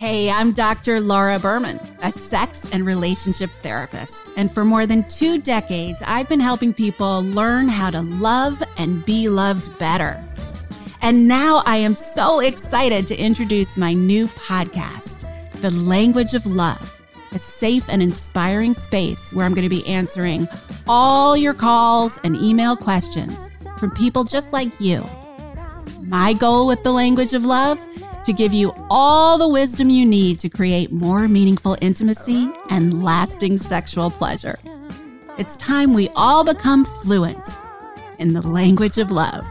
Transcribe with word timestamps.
Hey, 0.00 0.30
I'm 0.30 0.52
Dr. 0.52 0.98
Laura 0.98 1.38
Berman, 1.38 1.78
a 2.02 2.10
sex 2.10 2.66
and 2.72 2.86
relationship 2.86 3.50
therapist. 3.60 4.30
And 4.34 4.50
for 4.50 4.64
more 4.64 4.86
than 4.86 5.06
two 5.08 5.36
decades, 5.36 6.02
I've 6.06 6.26
been 6.26 6.40
helping 6.40 6.72
people 6.72 7.22
learn 7.22 7.68
how 7.68 7.90
to 7.90 8.00
love 8.00 8.62
and 8.78 9.04
be 9.04 9.28
loved 9.28 9.78
better. 9.78 10.18
And 11.02 11.28
now 11.28 11.62
I 11.66 11.76
am 11.76 11.94
so 11.94 12.40
excited 12.40 13.06
to 13.08 13.16
introduce 13.18 13.76
my 13.76 13.92
new 13.92 14.26
podcast, 14.28 15.28
The 15.60 15.70
Language 15.70 16.32
of 16.32 16.46
Love, 16.46 17.06
a 17.32 17.38
safe 17.38 17.86
and 17.90 18.02
inspiring 18.02 18.72
space 18.72 19.34
where 19.34 19.44
I'm 19.44 19.52
going 19.52 19.68
to 19.68 19.76
be 19.76 19.86
answering 19.86 20.48
all 20.88 21.36
your 21.36 21.52
calls 21.52 22.18
and 22.24 22.36
email 22.36 22.74
questions 22.74 23.50
from 23.76 23.90
people 23.90 24.24
just 24.24 24.54
like 24.54 24.80
you. 24.80 25.04
My 26.00 26.32
goal 26.32 26.66
with 26.66 26.82
The 26.84 26.92
Language 26.92 27.34
of 27.34 27.44
Love 27.44 27.78
to 28.24 28.32
give 28.32 28.52
you 28.52 28.72
all 28.90 29.38
the 29.38 29.48
wisdom 29.48 29.88
you 29.88 30.04
need 30.04 30.38
to 30.40 30.48
create 30.48 30.92
more 30.92 31.26
meaningful 31.28 31.76
intimacy 31.80 32.50
and 32.68 33.02
lasting 33.02 33.56
sexual 33.56 34.10
pleasure. 34.10 34.58
It's 35.38 35.56
time 35.56 35.94
we 35.94 36.10
all 36.16 36.44
become 36.44 36.84
fluent 36.84 37.58
in 38.18 38.34
the 38.34 38.42
language 38.46 38.98
of 38.98 39.10
love. 39.10 39.44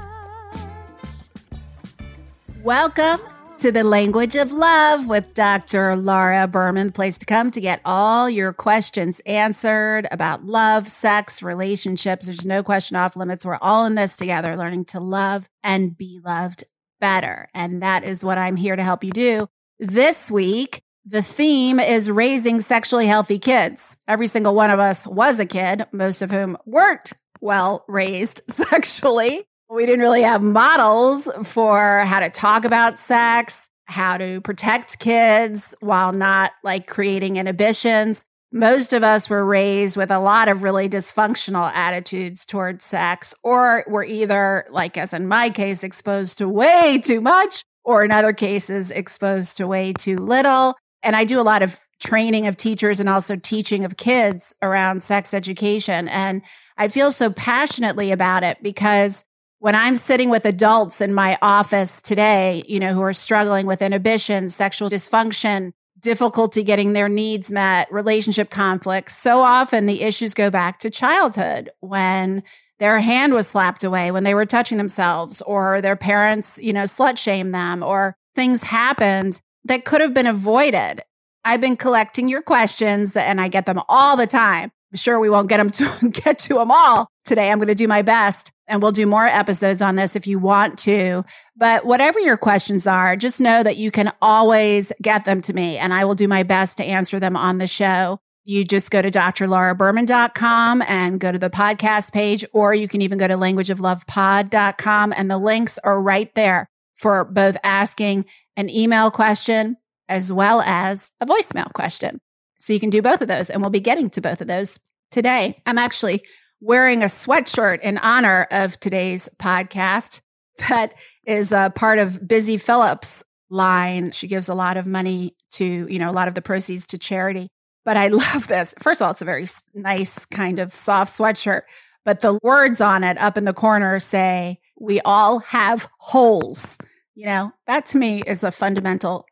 Welcome 2.64 3.20
to 3.58 3.72
the 3.72 3.84
language 3.84 4.36
of 4.36 4.52
love 4.52 5.08
with 5.08 5.34
Dr. 5.34 5.96
Laura 5.96 6.48
Berman, 6.48 6.88
the 6.88 6.94
place 6.94 7.18
to 7.18 7.26
come 7.26 7.52
to 7.52 7.60
get 7.60 7.82
all 7.84 8.30
your 8.30 8.54
questions 8.54 9.20
answered 9.26 10.08
about 10.12 10.46
love, 10.46 10.88
sex, 10.88 11.42
relationships. 11.42 12.26
There's 12.26 12.46
no 12.46 12.64
question 12.64 12.96
off 12.96 13.18
limits. 13.18 13.46
We're 13.46 13.58
all 13.62 13.86
in 13.86 13.96
this 13.96 14.16
together, 14.16 14.56
learning 14.56 14.86
to 14.86 15.00
love 15.00 15.50
and 15.64 15.98
be 15.98 16.22
loved 16.24 16.64
better. 17.00 17.50
And 17.54 17.82
that 17.82 18.04
is 18.04 18.24
what 18.24 18.38
I'm 18.38 18.56
here 18.56 18.76
to 18.76 18.84
help 18.84 19.04
you 19.04 19.12
do. 19.12 19.48
This 19.80 20.30
week, 20.30 20.82
the 21.06 21.22
theme 21.22 21.80
is 21.80 22.12
raising 22.12 22.60
sexually 22.60 23.08
healthy 23.08 23.40
kids. 23.40 23.98
Every 24.08 24.28
single 24.28 24.54
one 24.54 24.70
of 24.70 24.80
us 24.80 25.08
was 25.08 25.40
a 25.40 25.46
kid, 25.46 25.86
most 25.92 26.22
of 26.22 26.32
whom 26.32 26.58
weren't 26.66 27.14
well 27.42 27.86
raised 27.88 28.42
sexually. 28.50 29.46
We 29.70 29.86
didn't 29.86 30.02
really 30.02 30.24
have 30.24 30.42
models 30.42 31.30
for 31.44 32.00
how 32.06 32.20
to 32.20 32.30
talk 32.30 32.66
about 32.66 33.00
sex, 33.00 33.70
how 33.86 34.18
to 34.18 34.42
protect 34.42 35.00
kids 35.00 35.76
while 35.80 36.12
not 36.12 36.52
like 36.64 36.88
creating 36.88 37.38
inhibitions. 37.38 38.26
Most 38.52 38.94
of 38.94 39.04
us 39.04 39.30
were 39.30 39.46
raised 39.46 39.96
with 39.96 40.10
a 40.10 40.18
lot 40.18 40.48
of 40.48 40.64
really 40.64 40.90
dysfunctional 40.90 41.72
attitudes 41.72 42.46
towards 42.46 42.84
sex, 42.84 43.36
or 43.44 43.84
were 43.88 44.04
either, 44.04 44.66
like 44.72 44.98
as 44.98 45.14
in 45.14 45.28
my 45.28 45.52
case, 45.52 45.84
exposed 45.84 46.40
to 46.40 46.50
way 46.50 46.98
too 46.98 47.22
much, 47.22 47.64
or 47.84 48.04
in 48.04 48.12
other 48.12 48.34
cases, 48.34 48.90
exposed 48.90 49.58
to 49.58 49.68
way 49.68 49.94
too 49.94 50.18
little. 50.18 50.76
And 51.04 51.16
I 51.16 51.26
do 51.26 51.40
a 51.40 51.44
lot 51.44 51.62
of 51.62 51.80
training 52.02 52.48
of 52.48 52.58
teachers 52.58 53.00
and 53.00 53.08
also 53.08 53.36
teaching 53.36 53.86
of 53.86 53.98
kids 53.98 54.56
around 54.64 55.04
sex 55.04 55.34
education. 55.34 56.08
And 56.08 56.42
I 56.76 56.88
feel 56.88 57.12
so 57.12 57.30
passionately 57.30 58.12
about 58.12 58.44
it 58.44 58.58
because 58.64 59.24
when 59.60 59.76
I'm 59.76 59.96
sitting 59.96 60.30
with 60.30 60.46
adults 60.46 61.02
in 61.02 61.14
my 61.14 61.38
office 61.42 62.02
today, 62.02 62.64
you 62.68 62.80
know, 62.80 62.94
who 62.94 63.04
are 63.04 63.14
struggling 63.14 63.68
with 63.68 63.82
inhibition, 63.82 64.48
sexual 64.48 64.90
dysfunction, 64.90 65.74
difficulty 66.00 66.64
getting 66.64 66.94
their 66.94 67.10
needs 67.10 67.52
met, 67.52 67.92
relationship 67.92 68.50
conflicts, 68.50 69.16
so 69.16 69.42
often 69.42 69.86
the 69.86 70.02
issues 70.02 70.34
go 70.34 70.50
back 70.50 70.80
to 70.80 70.90
childhood 70.90 71.70
when 71.80 72.44
their 72.80 73.00
hand 73.00 73.34
was 73.34 73.48
slapped 73.48 73.84
away 73.84 74.10
when 74.10 74.24
they 74.24 74.34
were 74.34 74.46
touching 74.46 74.78
themselves 74.78 75.42
or 75.42 75.82
their 75.82 75.98
parents, 75.98 76.58
you 76.62 76.72
know, 76.72 76.84
slut 76.84 77.18
shamed 77.18 77.54
them 77.54 77.84
or 77.84 78.16
things 78.36 78.64
happened 78.64 79.42
that 79.66 79.86
could 79.86 80.02
have 80.02 80.14
been 80.14 80.28
avoided. 80.28 81.02
I've 81.44 81.62
been 81.62 81.78
collecting 81.78 82.30
your 82.30 82.42
questions 82.42 83.16
and 83.16 83.42
I 83.42 83.50
get 83.50 83.66
them 83.66 83.82
all 83.90 84.16
the 84.16 84.28
time. 84.28 84.72
Sure 84.96 85.20
we 85.20 85.30
won't 85.30 85.50
get 85.50 85.58
them 85.58 85.70
to 85.70 86.10
get 86.24 86.40
to 86.40 86.56
them 86.56 86.72
all 86.72 87.10
today. 87.26 87.52
I'm 87.52 87.60
going 87.60 87.68
to 87.68 87.76
do 87.76 87.88
my 87.88 88.02
best 88.02 88.52
and 88.68 88.82
we'll 88.82 88.92
do 88.92 89.06
more 89.06 89.26
episodes 89.26 89.82
on 89.82 89.96
this 89.96 90.16
if 90.16 90.26
you 90.26 90.40
want 90.40 90.80
to. 90.80 91.24
But 91.56 91.86
whatever 91.86 92.20
your 92.20 92.38
questions 92.38 92.88
are, 92.88 93.16
just 93.16 93.40
know 93.40 93.62
that 93.62 93.78
you 93.78 93.92
can 93.92 94.12
always 94.22 94.92
get 95.02 95.26
them 95.26 95.42
to 95.42 95.54
me 95.54 95.78
and 95.78 95.94
I 95.94 96.06
will 96.06 96.16
do 96.16 96.28
my 96.28 96.44
best 96.44 96.78
to 96.78 96.84
answer 96.84 97.20
them 97.20 97.36
on 97.36 97.60
the 97.60 97.68
show. 97.68 98.20
You 98.46 98.64
just 98.64 98.90
go 98.90 99.02
to 99.02 99.12
drlauraberman.com 99.12 100.82
and 100.88 101.20
go 101.20 101.32
to 101.32 101.38
the 101.38 101.52
podcast 101.52 102.12
page, 102.12 102.44
or 102.52 102.74
you 102.74 102.88
can 102.88 103.02
even 103.02 103.20
go 103.20 103.28
to 103.28 103.36
languageoflovepod.com 103.36 105.14
and 105.16 105.30
the 105.30 105.38
links 105.38 105.78
are 105.84 106.02
right 106.02 106.34
there 106.34 106.68
for 106.96 107.26
both 107.26 107.58
asking 107.64 108.26
an 108.58 108.70
email 108.70 109.12
question 109.12 109.78
as 110.08 110.34
well 110.34 110.62
as 110.62 111.12
a 111.22 111.28
voicemail 111.28 111.72
question. 111.74 112.20
So 112.60 112.74
you 112.74 112.80
can 112.80 112.90
do 112.90 113.02
both 113.02 113.22
of 113.22 113.28
those, 113.28 113.50
and 113.50 113.62
we'll 113.62 113.72
be 113.72 113.80
getting 113.80 114.10
to 114.12 114.22
both 114.22 114.42
of 114.42 114.48
those 114.48 114.80
today. 115.12 115.62
I'm 115.66 115.78
actually 115.78 116.24
wearing 116.62 117.04
a 117.04 117.08
sweatshirt 117.08 117.80
in 117.82 117.98
honor 117.98 118.48
of 118.52 118.80
today's 118.80 119.30
podcast 119.40 120.22
that 120.70 120.94
is 121.26 121.52
a 121.52 121.72
part 121.74 122.00
of 122.00 122.28
Busy 122.28 122.58
Phillips 122.58 123.24
line. 123.50 124.12
She 124.12 124.28
gives 124.28 124.50
a 124.50 124.54
lot 124.54 124.78
of 124.78 124.88
money 124.88 125.36
to, 125.52 125.88
you 125.90 126.00
know, 126.00 126.10
a 126.10 126.14
lot 126.14 126.28
of 126.28 126.36
the 126.36 126.42
proceeds 126.42 126.86
to 126.88 126.98
charity. 126.98 127.48
But 127.86 127.98
I 127.98 128.08
love 128.10 128.48
this. 128.48 128.74
First 128.80 129.02
of 129.02 129.06
all, 129.06 129.12
it's 129.12 129.22
a 129.22 129.26
very 129.26 129.46
nice 129.74 130.26
kind 130.26 130.60
of 130.60 130.72
soft 130.74 131.18
sweatshirt, 131.18 131.62
but 132.04 132.20
the 132.20 132.38
words 132.44 132.82
on 132.82 133.04
it 133.04 133.18
up 133.18 133.38
in 133.38 133.46
the 133.46 133.54
corner 133.54 133.98
say, 134.00 134.60
we 134.80 135.00
all 135.02 135.40
have 135.40 135.90
holes. 136.00 136.78
You 137.16 137.26
know, 137.26 137.54
that 137.68 137.86
to 137.88 137.98
me 137.98 138.22
is 138.26 138.44
a 138.44 138.52
fundamental 138.52 139.26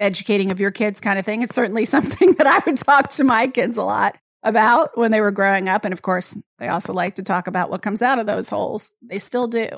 educating 0.00 0.50
of 0.50 0.60
your 0.60 0.70
kids 0.70 1.00
kind 1.00 1.18
of 1.18 1.24
thing. 1.24 1.42
It's 1.42 1.54
certainly 1.54 1.84
something 1.84 2.32
that 2.34 2.46
I 2.46 2.60
would 2.66 2.76
talk 2.76 3.10
to 3.10 3.24
my 3.24 3.46
kids 3.46 3.76
a 3.76 3.84
lot 3.84 4.16
about 4.42 4.96
when 4.96 5.10
they 5.10 5.20
were 5.20 5.30
growing 5.30 5.68
up. 5.68 5.84
And 5.84 5.92
of 5.92 6.02
course, 6.02 6.36
they 6.58 6.68
also 6.68 6.92
like 6.92 7.16
to 7.16 7.22
talk 7.22 7.46
about 7.46 7.70
what 7.70 7.82
comes 7.82 8.02
out 8.02 8.18
of 8.18 8.26
those 8.26 8.48
holes. 8.48 8.92
They 9.02 9.18
still 9.18 9.48
do. 9.48 9.68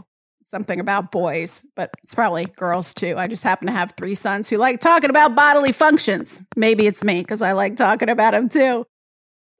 Something 0.43 0.79
about 0.79 1.11
boys, 1.11 1.65
but 1.75 1.91
it's 2.05 2.15
probably 2.15 2.45
girls 2.45 2.95
too. 2.95 3.17
I 3.17 3.27
just 3.27 3.43
happen 3.43 3.67
to 3.67 3.73
have 3.73 3.95
three 3.97 4.15
sons 4.15 4.49
who 4.49 4.59
like 4.59 4.81
talking 4.81 5.11
about 5.11 5.35
bodily 5.35 5.73
functions. 5.73 6.41
Maybe 6.55 6.87
it's 6.87 7.03
me 7.03 7.21
because 7.21 7.43
I 7.43 7.53
like 7.53 7.75
talking 7.75 8.09
about 8.09 8.31
them 8.31 8.49
too. 8.49 8.87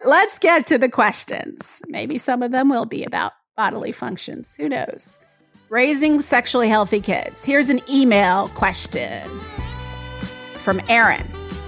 Let's 0.05 0.39
get 0.39 0.67
to 0.69 0.79
the 0.79 0.89
questions. 0.89 1.83
Maybe 1.89 2.19
some 2.19 2.43
of 2.43 2.53
them 2.53 2.69
will 2.69 2.85
be 2.85 3.03
about 3.03 3.33
bodily 3.57 3.91
functions. 3.91 4.55
Who 4.57 4.69
knows? 4.69 5.19
Raising 5.71 6.21
sexually 6.21 6.69
healthy 6.69 7.01
kids. 7.01 7.45
Here's 7.45 7.71
an 7.71 7.81
email 7.91 8.49
question 8.51 9.29
from 10.67 10.83
Erin. 10.89 11.25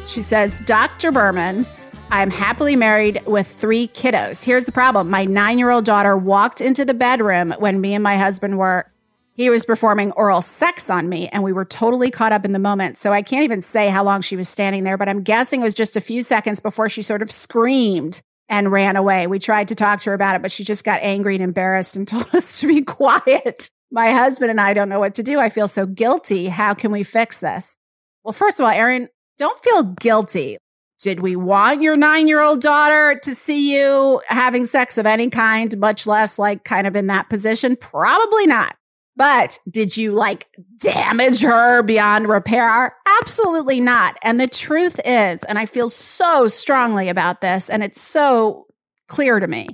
She 0.07 0.23
says, 0.23 0.59
Dr. 0.67 1.13
Berman, 1.13 1.65
I'm 2.11 2.33
happily 2.33 2.75
married 2.75 3.25
with 3.27 3.47
three 3.47 3.87
kiddos. 3.87 4.45
Here's 4.45 4.65
the 4.65 4.73
problem 4.73 5.09
my 5.09 5.25
nine 5.25 5.57
year 5.57 5.71
old 5.71 5.85
daughter 5.85 6.17
walked 6.17 6.61
into 6.61 6.85
the 6.85 6.95
bedroom 6.95 7.55
when 7.61 7.81
me 7.81 7.95
and 7.95 8.03
my 8.03 8.17
husband 8.17 8.59
were. 8.59 8.91
He 9.35 9.51
was 9.51 9.65
performing 9.65 10.11
oral 10.13 10.41
sex 10.41 10.91
on 10.91 11.09
me, 11.09 11.29
and 11.29 11.45
we 11.45 11.53
were 11.53 11.65
totally 11.65 12.11
caught 12.11 12.33
up 12.33 12.45
in 12.45 12.53
the 12.53 12.59
moment. 12.59 12.97
So 12.97 13.13
I 13.13 13.23
can't 13.23 13.45
even 13.45 13.61
say 13.61 13.89
how 13.89 14.03
long 14.03 14.21
she 14.21 14.35
was 14.35 14.49
standing 14.49 14.83
there, 14.83 14.99
but 14.99 15.09
I'm 15.09 15.23
guessing 15.23 15.61
it 15.61 15.63
was 15.63 15.75
just 15.75 15.95
a 15.95 16.01
few 16.01 16.21
seconds 16.23 16.59
before 16.59 16.89
she 16.89 17.03
sort 17.03 17.23
of 17.23 17.31
screamed 17.31 18.21
and 18.49 18.73
ran 18.73 18.97
away. 18.97 19.29
We 19.29 19.39
tried 19.39 19.69
to 19.69 19.77
talk 19.77 20.01
to 20.01 20.11
her 20.11 20.15
about 20.15 20.35
it, 20.35 20.43
but 20.43 20.51
she 20.51 20.65
just 20.65 20.83
got 20.83 20.99
angry 21.03 21.37
and 21.37 21.45
embarrassed 21.45 21.95
and 21.95 22.09
told 22.09 22.35
us 22.35 22.59
to 22.59 22.67
be 22.67 22.83
quiet. 22.83 23.71
My 23.93 24.11
husband 24.11 24.51
and 24.51 24.61
I 24.61 24.75
don't 24.75 24.89
know 24.89 24.99
what 24.99 25.15
to 25.15 25.23
do. 25.23 25.39
I 25.39 25.51
feel 25.51 25.69
so 25.69 25.87
guilty. 25.87 26.49
How 26.49 26.75
can 26.75 26.91
we 26.91 27.05
fix 27.05 27.39
this? 27.39 27.79
Well, 28.29 28.35
first 28.35 28.61
of 28.61 28.67
all, 28.67 28.71
Erin, 28.71 29.09
don't 29.39 29.59
feel 29.61 29.85
guilty. 29.85 30.59
Did 31.01 31.21
we 31.21 31.35
want 31.35 31.81
your 31.81 31.97
nine 31.97 32.29
year 32.29 32.43
old 32.43 32.61
daughter 32.61 33.19
to 33.23 33.35
see 33.35 33.75
you 33.75 34.21
having 34.27 34.67
sex 34.67 34.99
of 34.99 35.07
any 35.07 35.31
kind, 35.31 35.75
much 35.79 36.07
less 36.07 36.39
like 36.39 36.63
kind 36.63 36.87
of 36.87 36.95
in 36.95 37.07
that 37.07 37.31
position? 37.31 37.75
Probably 37.75 38.47
not. 38.47 38.77
But 39.17 39.59
did 39.71 39.97
you 39.97 40.13
like 40.13 40.47
damage 40.79 41.41
her 41.41 41.83
beyond 41.83 42.29
repair? 42.29 42.95
Absolutely 43.23 43.81
not. 43.81 44.19
And 44.23 44.39
the 44.39 44.47
truth 44.47 45.01
is, 45.07 45.43
and 45.45 45.59
I 45.59 45.65
feel 45.65 45.89
so 45.89 46.49
strongly 46.49 47.09
about 47.09 47.41
this, 47.41 47.71
and 47.71 47.83
it's 47.83 47.99
so 47.99 48.67
clear 49.07 49.41
to 49.41 49.49
me 49.49 49.69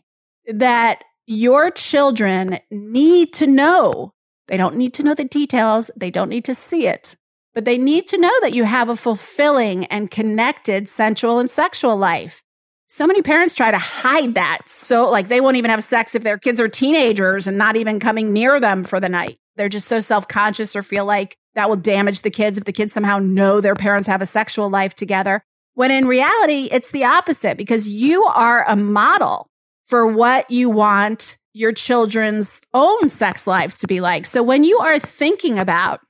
that 0.47 1.03
your 1.27 1.73
children 1.73 2.61
need 2.71 3.33
to 3.33 3.49
know. 3.49 4.13
They 4.47 4.57
don't 4.57 4.77
need 4.77 4.95
to 4.95 5.03
know 5.03 5.15
the 5.15 5.25
details. 5.25 5.91
They 5.97 6.13
don't 6.13 6.29
need 6.29 6.45
to 6.45 6.55
see 6.55 6.87
it 6.87 7.17
but 7.55 7.65
they 7.65 7.79
need 7.79 8.07
to 8.09 8.19
know 8.19 8.33
that 8.43 8.53
you 8.53 8.65
have 8.65 8.89
a 8.89 8.97
fulfilling 8.97 9.87
and 9.87 10.11
connected 10.11 10.89
sensual 10.89 11.39
and 11.39 11.51
sexual 11.51 11.97
life. 11.97 12.43
So 12.87 13.07
many 13.07 13.23
parents 13.23 13.55
try 13.55 13.71
to 13.71 13.79
hide 13.79 14.35
that. 14.35 14.69
So, 14.69 15.11
like, 15.11 15.29
they 15.29 15.41
won't 15.41 15.57
even 15.57 15.71
have 15.71 15.83
sex 15.83 16.15
if 16.15 16.23
their 16.23 16.39
kids 16.39 16.61
are 16.61 16.69
teenagers 16.69 17.47
and 17.47 17.57
not 17.57 17.77
even 17.77 17.99
coming 17.99 18.33
near 18.33 18.61
them 18.61 18.85
for 18.85 19.01
the 19.01 19.09
night. 19.09 19.39
They're 19.57 19.69
just 19.69 19.89
so 19.89 20.01
self 20.01 20.29
conscious 20.29 20.77
or 20.77 20.83
feel 20.83 21.05
like 21.05 21.37
that 21.55 21.69
will 21.69 21.77
damage 21.77 22.23
the 22.23 22.31
kids 22.31 22.59
if 22.59 22.65
the 22.65 22.73
kids 22.73 22.93
somehow 22.93 23.19
know 23.19 23.61
their 23.61 23.75
parents 23.75 24.09
have 24.09 24.23
a 24.23 24.27
sexual 24.27 24.69
life 24.69 24.95
together. 24.95 25.43
When 25.75 25.91
in 25.91 26.07
reality, 26.07 26.69
it's 26.71 26.91
the 26.91 27.05
opposite 27.05 27.57
because 27.57 27.89
you 27.89 28.25
are 28.25 28.69
a 28.69 28.77
model 28.77 29.49
for 29.85 30.07
what 30.07 30.51
you 30.51 30.71
want 30.71 31.37
your 31.53 31.73
children's 31.73 32.61
own 32.73 33.09
sex 33.09 33.47
lives 33.47 33.79
to 33.79 33.87
be 33.87 34.01
like. 34.01 34.27
So 34.27 34.43
when 34.43 34.65
you 34.65 34.79
are 34.81 34.99
thinking 34.99 35.59
about 35.59 36.01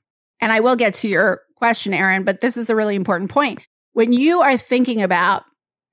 and 0.45 0.51
I 0.51 0.59
will 0.59 0.75
get 0.75 0.93
to 0.95 1.07
your 1.07 1.41
question, 1.55 1.91
Erin, 1.91 2.23
but 2.23 2.39
this 2.39 2.55
is 2.55 2.69
a 2.69 2.75
really 2.75 2.93
important 2.95 3.31
point. 3.31 3.65
When 3.93 4.13
you 4.13 4.41
are 4.41 4.57
thinking 4.57 5.01
about 5.01 5.43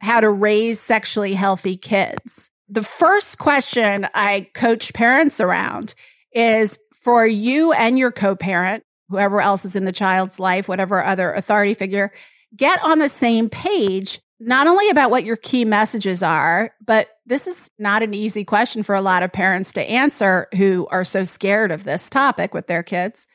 how 0.02 0.20
to 0.20 0.28
raise 0.28 0.78
sexually 0.78 1.32
healthy 1.32 1.78
kids, 1.78 2.50
the 2.69 2.82
first 2.82 3.38
question 3.38 4.06
I 4.12 4.49
coach 4.52 4.93
parents 4.93 5.40
around 5.40 5.94
is 6.34 6.78
for 6.93 7.26
you 7.26 7.72
and 7.72 7.99
your 7.99 8.12
co 8.12 8.37
parent, 8.37 8.84
whoever 9.08 9.40
else 9.40 9.64
is 9.64 9.75
in 9.75 9.87
the 9.87 9.90
child's 9.90 10.38
life, 10.38 10.69
whatever 10.69 11.02
other 11.02 11.32
authority 11.32 11.72
figure, 11.72 12.12
get 12.55 12.78
on 12.84 12.98
the 12.98 13.08
same 13.08 13.48
page, 13.48 14.20
not 14.38 14.66
only 14.66 14.90
about 14.90 15.10
what 15.10 15.25
your 15.25 15.37
key 15.37 15.64
messages 15.64 16.22
are, 16.22 16.75
but 16.84 17.08
this 17.25 17.46
is 17.46 17.70
not 17.78 18.02
an 18.02 18.12
easy 18.12 18.44
question 18.44 18.82
for 18.82 18.94
a 18.94 19.00
lot 19.00 19.22
of 19.22 19.32
parents 19.32 19.72
to 19.72 19.81
answer 19.81 20.46
who 20.55 20.87
are 20.90 21.05
so 21.05 21.25
scared 21.25 21.70
of 21.70 21.84
this 21.84 22.10
topic 22.10 22.52
with 22.52 22.66
their 22.66 22.82
kids. 22.82 23.26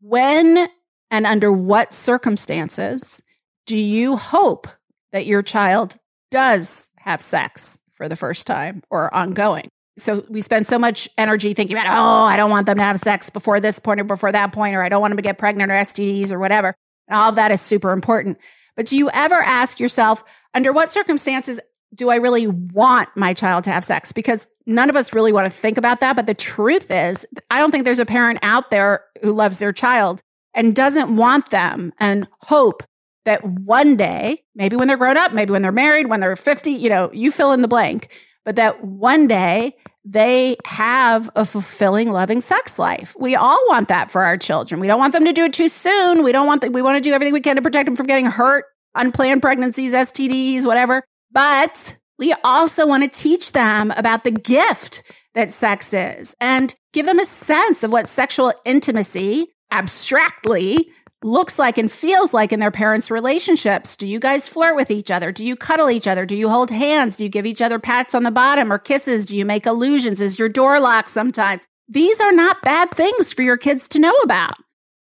When 0.00 0.68
and 1.10 1.26
under 1.26 1.52
what 1.52 1.92
circumstances 1.92 3.22
do 3.66 3.76
you 3.76 4.16
hope 4.16 4.66
that 5.12 5.26
your 5.26 5.42
child 5.42 5.96
does 6.30 6.90
have 6.98 7.20
sex 7.20 7.78
for 7.94 8.08
the 8.08 8.16
first 8.16 8.46
time 8.46 8.82
or 8.90 9.12
ongoing? 9.14 9.68
So 9.98 10.26
we 10.28 10.42
spend 10.42 10.66
so 10.66 10.78
much 10.78 11.08
energy 11.16 11.54
thinking 11.54 11.76
about, 11.76 11.86
oh, 11.88 12.24
I 12.26 12.36
don't 12.36 12.50
want 12.50 12.66
them 12.66 12.76
to 12.76 12.84
have 12.84 12.98
sex 12.98 13.30
before 13.30 13.60
this 13.60 13.78
point 13.78 14.00
or 14.00 14.04
before 14.04 14.32
that 14.32 14.52
point, 14.52 14.76
or 14.76 14.82
I 14.82 14.90
don't 14.90 15.00
want 15.00 15.12
them 15.12 15.16
to 15.16 15.22
get 15.22 15.38
pregnant 15.38 15.72
or 15.72 15.74
STDs 15.74 16.32
or 16.32 16.38
whatever. 16.38 16.74
And 17.08 17.18
all 17.18 17.30
of 17.30 17.36
that 17.36 17.50
is 17.50 17.62
super 17.62 17.92
important. 17.92 18.38
But 18.76 18.86
do 18.86 18.96
you 18.96 19.08
ever 19.10 19.36
ask 19.36 19.80
yourself, 19.80 20.22
under 20.52 20.72
what 20.72 20.90
circumstances 20.90 21.58
do 21.96 22.10
I 22.10 22.16
really 22.16 22.46
want 22.46 23.08
my 23.16 23.34
child 23.34 23.64
to 23.64 23.70
have 23.70 23.84
sex? 23.84 24.12
Because 24.12 24.46
none 24.66 24.90
of 24.90 24.96
us 24.96 25.12
really 25.12 25.32
want 25.32 25.50
to 25.52 25.58
think 25.58 25.78
about 25.78 26.00
that. 26.00 26.14
But 26.14 26.26
the 26.26 26.34
truth 26.34 26.90
is, 26.90 27.26
I 27.50 27.58
don't 27.58 27.70
think 27.70 27.84
there's 27.84 27.98
a 27.98 28.06
parent 28.06 28.38
out 28.42 28.70
there 28.70 29.04
who 29.22 29.32
loves 29.32 29.58
their 29.58 29.72
child 29.72 30.20
and 30.54 30.74
doesn't 30.74 31.14
want 31.16 31.50
them 31.50 31.92
and 31.98 32.28
hope 32.42 32.82
that 33.24 33.44
one 33.44 33.96
day, 33.96 34.44
maybe 34.54 34.76
when 34.76 34.88
they're 34.88 34.96
grown 34.96 35.16
up, 35.16 35.32
maybe 35.32 35.52
when 35.52 35.62
they're 35.62 35.72
married, 35.72 36.08
when 36.08 36.20
they're 36.20 36.36
50, 36.36 36.70
you 36.70 36.88
know, 36.88 37.10
you 37.12 37.30
fill 37.30 37.52
in 37.52 37.60
the 37.60 37.68
blank, 37.68 38.08
but 38.44 38.56
that 38.56 38.84
one 38.84 39.26
day 39.26 39.74
they 40.04 40.56
have 40.64 41.28
a 41.34 41.44
fulfilling, 41.44 42.10
loving 42.12 42.40
sex 42.40 42.78
life. 42.78 43.16
We 43.18 43.34
all 43.34 43.58
want 43.68 43.88
that 43.88 44.10
for 44.10 44.22
our 44.22 44.36
children. 44.36 44.80
We 44.80 44.86
don't 44.86 45.00
want 45.00 45.12
them 45.12 45.24
to 45.24 45.32
do 45.32 45.44
it 45.44 45.52
too 45.52 45.68
soon. 45.68 46.22
We 46.22 46.30
don't 46.30 46.46
want 46.46 46.60
that. 46.60 46.72
We 46.72 46.80
want 46.80 46.96
to 46.96 47.00
do 47.00 47.12
everything 47.12 47.34
we 47.34 47.40
can 47.40 47.56
to 47.56 47.62
protect 47.62 47.86
them 47.86 47.96
from 47.96 48.06
getting 48.06 48.26
hurt, 48.26 48.66
unplanned 48.94 49.42
pregnancies, 49.42 49.92
STDs, 49.92 50.64
whatever. 50.64 51.02
But 51.36 51.98
we 52.18 52.34
also 52.44 52.86
want 52.86 53.02
to 53.02 53.10
teach 53.10 53.52
them 53.52 53.90
about 53.90 54.24
the 54.24 54.30
gift 54.30 55.02
that 55.34 55.52
sex 55.52 55.92
is 55.92 56.34
and 56.40 56.74
give 56.94 57.04
them 57.04 57.18
a 57.18 57.26
sense 57.26 57.82
of 57.82 57.92
what 57.92 58.08
sexual 58.08 58.54
intimacy 58.64 59.48
abstractly 59.70 60.88
looks 61.22 61.58
like 61.58 61.76
and 61.76 61.92
feels 61.92 62.32
like 62.32 62.54
in 62.54 62.60
their 62.60 62.70
parents' 62.70 63.10
relationships. 63.10 63.98
Do 63.98 64.06
you 64.06 64.18
guys 64.18 64.48
flirt 64.48 64.76
with 64.76 64.90
each 64.90 65.10
other? 65.10 65.30
Do 65.30 65.44
you 65.44 65.56
cuddle 65.56 65.90
each 65.90 66.08
other? 66.08 66.24
Do 66.24 66.38
you 66.38 66.48
hold 66.48 66.70
hands? 66.70 67.16
Do 67.16 67.24
you 67.24 67.28
give 67.28 67.44
each 67.44 67.60
other 67.60 67.78
pats 67.78 68.14
on 68.14 68.22
the 68.22 68.30
bottom 68.30 68.72
or 68.72 68.78
kisses? 68.78 69.26
Do 69.26 69.36
you 69.36 69.44
make 69.44 69.66
illusions? 69.66 70.22
Is 70.22 70.38
your 70.38 70.48
door 70.48 70.80
locked 70.80 71.10
sometimes? 71.10 71.66
These 71.86 72.18
are 72.18 72.32
not 72.32 72.62
bad 72.62 72.90
things 72.92 73.34
for 73.34 73.42
your 73.42 73.58
kids 73.58 73.88
to 73.88 73.98
know 73.98 74.16
about. 74.24 74.54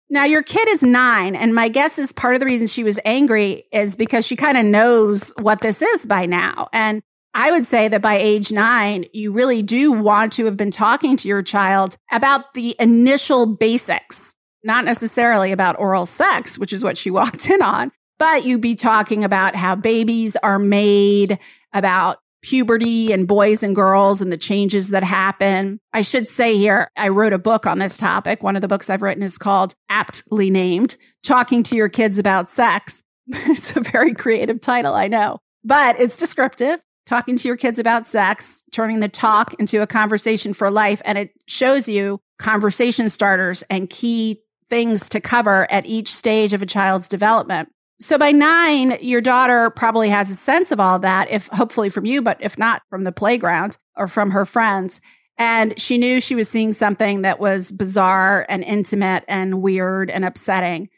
Now, 0.10 0.26
your 0.26 0.44
kid 0.44 0.68
is 0.70 0.84
nine, 0.84 1.36
and 1.36 1.56
my 1.56 1.68
guess 1.68 1.98
is 1.98 2.12
part 2.12 2.36
of 2.36 2.40
the 2.40 2.46
reason 2.46 2.68
she 2.68 2.84
was 2.84 3.00
angry 3.06 3.66
is 3.72 3.96
because 3.96 4.26
she 4.26 4.36
kind 4.36 4.58
of 4.58 4.66
knows 4.66 5.34
what 5.40 5.62
this 5.62 5.82
is 5.82 6.06
by 6.06 6.26
now. 6.26 6.70
And 6.72 7.02
I 7.34 7.52
would 7.52 7.66
say 7.66 7.88
that 7.88 8.02
by 8.02 8.18
age 8.18 8.52
nine, 8.52 9.06
you 9.14 9.32
really 9.32 9.62
do 9.62 9.92
want 9.92 10.32
to 10.34 10.46
have 10.46 10.58
been 10.58 10.72
talking 10.72 11.18
to 11.18 11.28
your 11.28 11.42
child 11.42 11.98
about 12.12 12.54
the 12.54 12.76
initial 12.80 13.46
basics 13.46 14.36
not 14.66 14.84
necessarily 14.84 15.52
about 15.52 15.80
oral 15.80 16.06
sex, 16.06 16.58
which 16.58 16.74
is 16.74 16.84
what 16.84 16.98
she 16.98 17.12
walked 17.12 17.50
in 17.50 17.62
on, 17.62 17.92
but 18.18 18.44
you'd 18.44 18.62
be 18.62 18.76
talking 18.76 19.24
about 19.24 19.56
how 19.56 19.76
babies 19.76 20.36
are 20.38 20.60
made, 20.60 21.40
about 21.72 22.18
puberty 22.46 23.12
and 23.12 23.28
boys 23.28 23.64
and 23.64 23.76
girls 23.76 24.22
and 24.22 24.32
the 24.32 24.38
changes 24.38 24.90
that 24.90 25.04
happen. 25.04 25.80
I 25.94 26.02
should 26.02 26.28
say 26.28 26.58
here, 26.58 26.92
I 26.96 27.08
wrote 27.08 27.34
a 27.34 27.40
book 27.40 27.66
on 27.66 27.80
this 27.80 27.98
topic. 27.98 28.44
One 28.44 28.56
of 28.56 28.62
the 28.62 28.68
books 28.68 28.88
I've 28.88 29.02
written 29.02 29.24
is 29.24 29.40
called 29.40 29.74
aptly 29.90 30.52
named 30.52 30.96
Talking 31.24 31.64
to 31.64 31.76
Your 31.76 31.90
Kids 31.90 32.20
About 32.20 32.48
Sex. 32.48 33.02
it's 33.28 33.76
a 33.76 33.82
very 33.82 34.14
creative 34.14 34.62
title, 34.62 34.94
I 34.94 35.08
know, 35.08 35.40
but 35.64 36.00
it's 36.00 36.18
descriptive. 36.18 36.80
Talking 37.08 37.36
to 37.36 37.48
your 37.48 37.58
kids 37.58 37.78
about 37.78 38.06
sex, 38.06 38.64
turning 38.72 39.00
the 39.00 39.08
talk 39.08 39.54
into 39.56 39.82
a 39.84 39.88
conversation 39.88 40.54
for 40.54 40.72
life. 40.72 41.04
And 41.06 41.20
it 41.20 41.32
shows 41.48 41.88
you 41.88 42.20
conversation 42.40 43.10
starters 43.10 43.64
and 43.70 43.90
key 43.90 44.42
things 44.70 45.10
to 45.10 45.20
cover 45.20 45.72
at 45.72 45.86
each 45.86 46.12
stage 46.12 46.54
of 46.54 46.62
a 46.64 46.66
child's 46.66 47.08
development. 47.08 47.70
So 48.00 48.18
by 48.18 48.32
nine, 48.32 48.98
your 49.02 49.22
daughter 49.22 49.70
probably 49.70 50.10
has 50.10 50.30
a 50.30 50.36
sense 50.36 50.72
of 50.72 50.80
all 50.80 51.00
that, 51.00 51.30
if 51.32 51.48
hopefully 51.48 51.90
from 51.90 52.06
you, 52.06 52.22
but 52.22 52.38
if 52.42 52.58
not 52.58 52.82
from 52.90 53.04
the 53.04 53.12
playground 53.12 53.78
or 53.96 54.08
from 54.08 54.32
her 54.32 54.46
friends. 54.46 55.00
And 55.38 55.80
she 55.80 55.98
knew 55.98 56.20
she 56.20 56.36
was 56.36 56.50
seeing 56.50 56.72
something 56.72 57.22
that 57.22 57.40
was 57.40 57.72
bizarre 57.72 58.46
and 58.50 58.64
intimate 58.64 59.24
and 59.28 59.62
weird 59.62 60.10
and 60.10 60.26
upsetting. 60.26 60.90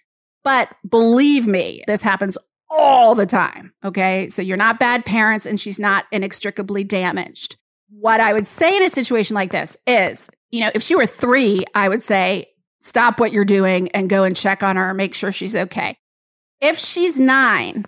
But 0.44 0.70
believe 0.88 1.48
me, 1.48 1.84
this 1.88 2.02
happens 2.02 2.38
all 2.70 3.16
the 3.16 3.26
time. 3.26 3.74
Okay. 3.84 4.30
So 4.30 4.42
you're 4.42 4.58
not 4.58 4.80
bad 4.80 5.06
parents 5.06 5.46
and 5.46 5.60
she's 5.60 5.80
not 5.80 6.06
inextricably 6.12 6.84
damaged. 6.84 7.58
What 7.90 8.20
I 8.20 8.34
would 8.34 8.48
say 8.48 8.76
in 8.76 8.84
a 8.84 8.90
situation 8.90 9.36
like 9.36 9.52
this 9.52 9.78
is, 9.88 10.30
you 10.52 10.62
know, 10.62 10.72
if 10.76 10.84
she 10.84 10.96
were 10.96 11.06
three, 11.06 11.64
I 11.74 11.90
would 11.90 12.04
say, 12.04 12.48
stop 12.82 13.20
what 13.20 13.32
you're 13.32 13.46
doing 13.46 13.90
and 13.90 14.10
go 14.10 14.24
and 14.24 14.36
check 14.36 14.64
on 14.64 14.76
her, 14.76 14.94
make 14.94 15.14
sure 15.14 15.32
she's 15.32 15.56
okay. 15.56 15.98
If 16.60 16.78
she's 16.78 17.20
nine 17.20 17.86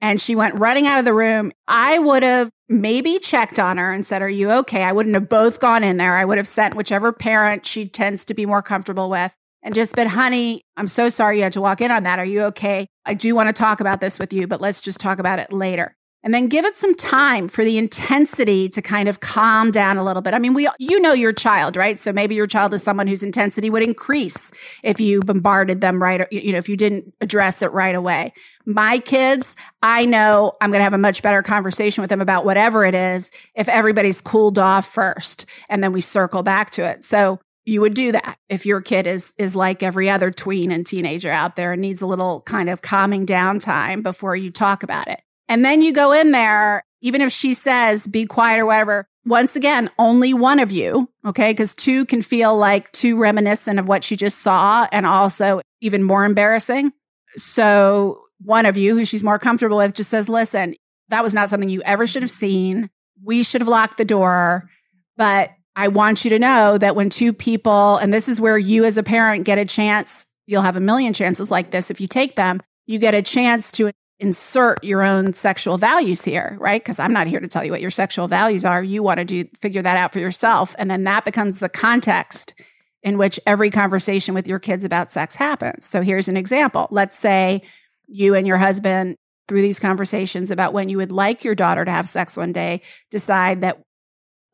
and 0.00 0.20
she 0.20 0.34
went 0.34 0.54
running 0.56 0.86
out 0.86 0.98
of 0.98 1.04
the 1.04 1.14
room, 1.14 1.52
I 1.66 1.98
would 1.98 2.22
have 2.22 2.50
maybe 2.68 3.18
checked 3.18 3.58
on 3.58 3.78
her 3.78 3.92
and 3.92 4.04
said, 4.04 4.22
Are 4.22 4.28
you 4.28 4.50
okay? 4.50 4.82
I 4.82 4.92
wouldn't 4.92 5.14
have 5.14 5.28
both 5.28 5.60
gone 5.60 5.82
in 5.84 5.96
there. 5.96 6.16
I 6.16 6.24
would 6.24 6.38
have 6.38 6.48
sent 6.48 6.76
whichever 6.76 7.12
parent 7.12 7.64
she 7.64 7.88
tends 7.88 8.24
to 8.26 8.34
be 8.34 8.46
more 8.46 8.62
comfortable 8.62 9.08
with 9.10 9.34
and 9.62 9.74
just 9.74 9.94
been, 9.94 10.08
honey, 10.08 10.62
I'm 10.76 10.86
so 10.86 11.08
sorry 11.08 11.38
you 11.38 11.42
had 11.42 11.52
to 11.52 11.60
walk 11.60 11.80
in 11.80 11.90
on 11.90 12.04
that. 12.04 12.18
Are 12.18 12.24
you 12.24 12.42
okay? 12.44 12.86
I 13.04 13.14
do 13.14 13.34
want 13.34 13.48
to 13.48 13.52
talk 13.52 13.80
about 13.80 14.00
this 14.00 14.18
with 14.18 14.32
you, 14.32 14.46
but 14.46 14.60
let's 14.60 14.80
just 14.80 15.00
talk 15.00 15.18
about 15.18 15.38
it 15.38 15.52
later 15.52 15.96
and 16.22 16.34
then 16.34 16.48
give 16.48 16.64
it 16.64 16.76
some 16.76 16.94
time 16.94 17.48
for 17.48 17.64
the 17.64 17.78
intensity 17.78 18.68
to 18.68 18.82
kind 18.82 19.08
of 19.08 19.20
calm 19.20 19.70
down 19.70 19.96
a 19.96 20.04
little 20.04 20.20
bit. 20.22 20.34
I 20.34 20.38
mean, 20.38 20.52
we, 20.52 20.68
you 20.78 21.00
know, 21.00 21.12
your 21.12 21.32
child, 21.32 21.76
right? 21.76 21.98
So 21.98 22.12
maybe 22.12 22.34
your 22.34 22.46
child 22.46 22.74
is 22.74 22.82
someone 22.82 23.06
whose 23.06 23.22
intensity 23.22 23.70
would 23.70 23.82
increase 23.82 24.50
if 24.82 25.00
you 25.00 25.22
bombarded 25.22 25.80
them 25.80 26.02
right, 26.02 26.30
you 26.30 26.52
know, 26.52 26.58
if 26.58 26.68
you 26.68 26.76
didn't 26.76 27.14
address 27.20 27.62
it 27.62 27.72
right 27.72 27.94
away. 27.94 28.32
My 28.66 28.98
kids, 28.98 29.56
I 29.82 30.04
know 30.04 30.52
I'm 30.60 30.70
going 30.70 30.80
to 30.80 30.84
have 30.84 30.92
a 30.92 30.98
much 30.98 31.22
better 31.22 31.42
conversation 31.42 32.02
with 32.02 32.10
them 32.10 32.20
about 32.20 32.44
whatever 32.44 32.84
it 32.84 32.94
is 32.94 33.30
if 33.54 33.68
everybody's 33.68 34.20
cooled 34.20 34.58
off 34.58 34.86
first 34.86 35.46
and 35.68 35.82
then 35.82 35.92
we 35.92 36.00
circle 36.00 36.42
back 36.42 36.70
to 36.70 36.86
it. 36.86 37.02
So 37.02 37.40
you 37.64 37.80
would 37.80 37.94
do 37.94 38.12
that 38.12 38.38
if 38.48 38.66
your 38.66 38.80
kid 38.80 39.06
is 39.06 39.32
is 39.38 39.54
like 39.54 39.82
every 39.82 40.10
other 40.10 40.30
tween 40.30 40.70
and 40.70 40.86
teenager 40.86 41.30
out 41.30 41.56
there 41.56 41.72
and 41.72 41.80
needs 41.80 42.02
a 42.02 42.06
little 42.06 42.40
kind 42.42 42.68
of 42.68 42.82
calming 42.82 43.24
down 43.24 43.58
time 43.58 44.02
before 44.02 44.34
you 44.34 44.50
talk 44.50 44.82
about 44.82 45.08
it. 45.08 45.20
And 45.50 45.64
then 45.64 45.82
you 45.82 45.92
go 45.92 46.12
in 46.12 46.30
there, 46.30 46.84
even 47.02 47.20
if 47.20 47.32
she 47.32 47.54
says, 47.54 48.06
be 48.06 48.24
quiet 48.24 48.60
or 48.60 48.66
whatever. 48.66 49.08
Once 49.26 49.56
again, 49.56 49.90
only 49.98 50.32
one 50.32 50.60
of 50.60 50.70
you, 50.70 51.08
okay? 51.26 51.50
Because 51.50 51.74
two 51.74 52.06
can 52.06 52.22
feel 52.22 52.56
like 52.56 52.90
too 52.92 53.18
reminiscent 53.18 53.80
of 53.80 53.88
what 53.88 54.04
she 54.04 54.16
just 54.16 54.38
saw 54.38 54.86
and 54.92 55.04
also 55.04 55.60
even 55.80 56.04
more 56.04 56.24
embarrassing. 56.24 56.92
So 57.34 58.22
one 58.38 58.64
of 58.64 58.76
you 58.76 58.96
who 58.96 59.04
she's 59.04 59.24
more 59.24 59.40
comfortable 59.40 59.78
with 59.78 59.92
just 59.92 60.08
says, 60.08 60.28
listen, 60.28 60.76
that 61.08 61.24
was 61.24 61.34
not 61.34 61.48
something 61.48 61.68
you 61.68 61.82
ever 61.82 62.06
should 62.06 62.22
have 62.22 62.30
seen. 62.30 62.88
We 63.22 63.42
should 63.42 63.60
have 63.60 63.68
locked 63.68 63.98
the 63.98 64.04
door. 64.04 64.70
But 65.16 65.50
I 65.74 65.88
want 65.88 66.24
you 66.24 66.30
to 66.30 66.38
know 66.38 66.78
that 66.78 66.94
when 66.94 67.10
two 67.10 67.32
people, 67.32 67.96
and 67.96 68.14
this 68.14 68.28
is 68.28 68.40
where 68.40 68.56
you 68.56 68.84
as 68.84 68.98
a 68.98 69.02
parent 69.02 69.46
get 69.46 69.58
a 69.58 69.64
chance, 69.64 70.26
you'll 70.46 70.62
have 70.62 70.76
a 70.76 70.80
million 70.80 71.12
chances 71.12 71.50
like 71.50 71.72
this 71.72 71.90
if 71.90 72.00
you 72.00 72.06
take 72.06 72.36
them, 72.36 72.62
you 72.86 73.00
get 73.00 73.14
a 73.14 73.22
chance 73.22 73.72
to 73.72 73.90
insert 74.20 74.84
your 74.84 75.02
own 75.02 75.32
sexual 75.32 75.78
values 75.78 76.22
here, 76.22 76.56
right? 76.60 76.80
Because 76.80 77.00
I'm 77.00 77.12
not 77.12 77.26
here 77.26 77.40
to 77.40 77.48
tell 77.48 77.64
you 77.64 77.72
what 77.72 77.80
your 77.80 77.90
sexual 77.90 78.28
values 78.28 78.64
are. 78.64 78.82
You 78.82 79.02
want 79.02 79.18
to 79.18 79.24
do 79.24 79.44
figure 79.56 79.82
that 79.82 79.96
out 79.96 80.12
for 80.12 80.20
yourself. 80.20 80.76
And 80.78 80.90
then 80.90 81.04
that 81.04 81.24
becomes 81.24 81.58
the 81.58 81.70
context 81.70 82.54
in 83.02 83.16
which 83.16 83.40
every 83.46 83.70
conversation 83.70 84.34
with 84.34 84.46
your 84.46 84.58
kids 84.58 84.84
about 84.84 85.10
sex 85.10 85.34
happens. 85.34 85.86
So 85.86 86.02
here's 86.02 86.28
an 86.28 86.36
example. 86.36 86.86
Let's 86.90 87.18
say 87.18 87.62
you 88.06 88.34
and 88.34 88.46
your 88.46 88.58
husband 88.58 89.16
through 89.48 89.62
these 89.62 89.78
conversations 89.78 90.50
about 90.50 90.74
when 90.74 90.90
you 90.90 90.98
would 90.98 91.10
like 91.10 91.42
your 91.42 91.54
daughter 91.54 91.84
to 91.84 91.90
have 91.90 92.06
sex 92.06 92.36
one 92.36 92.52
day 92.52 92.82
decide 93.10 93.62
that 93.62 93.80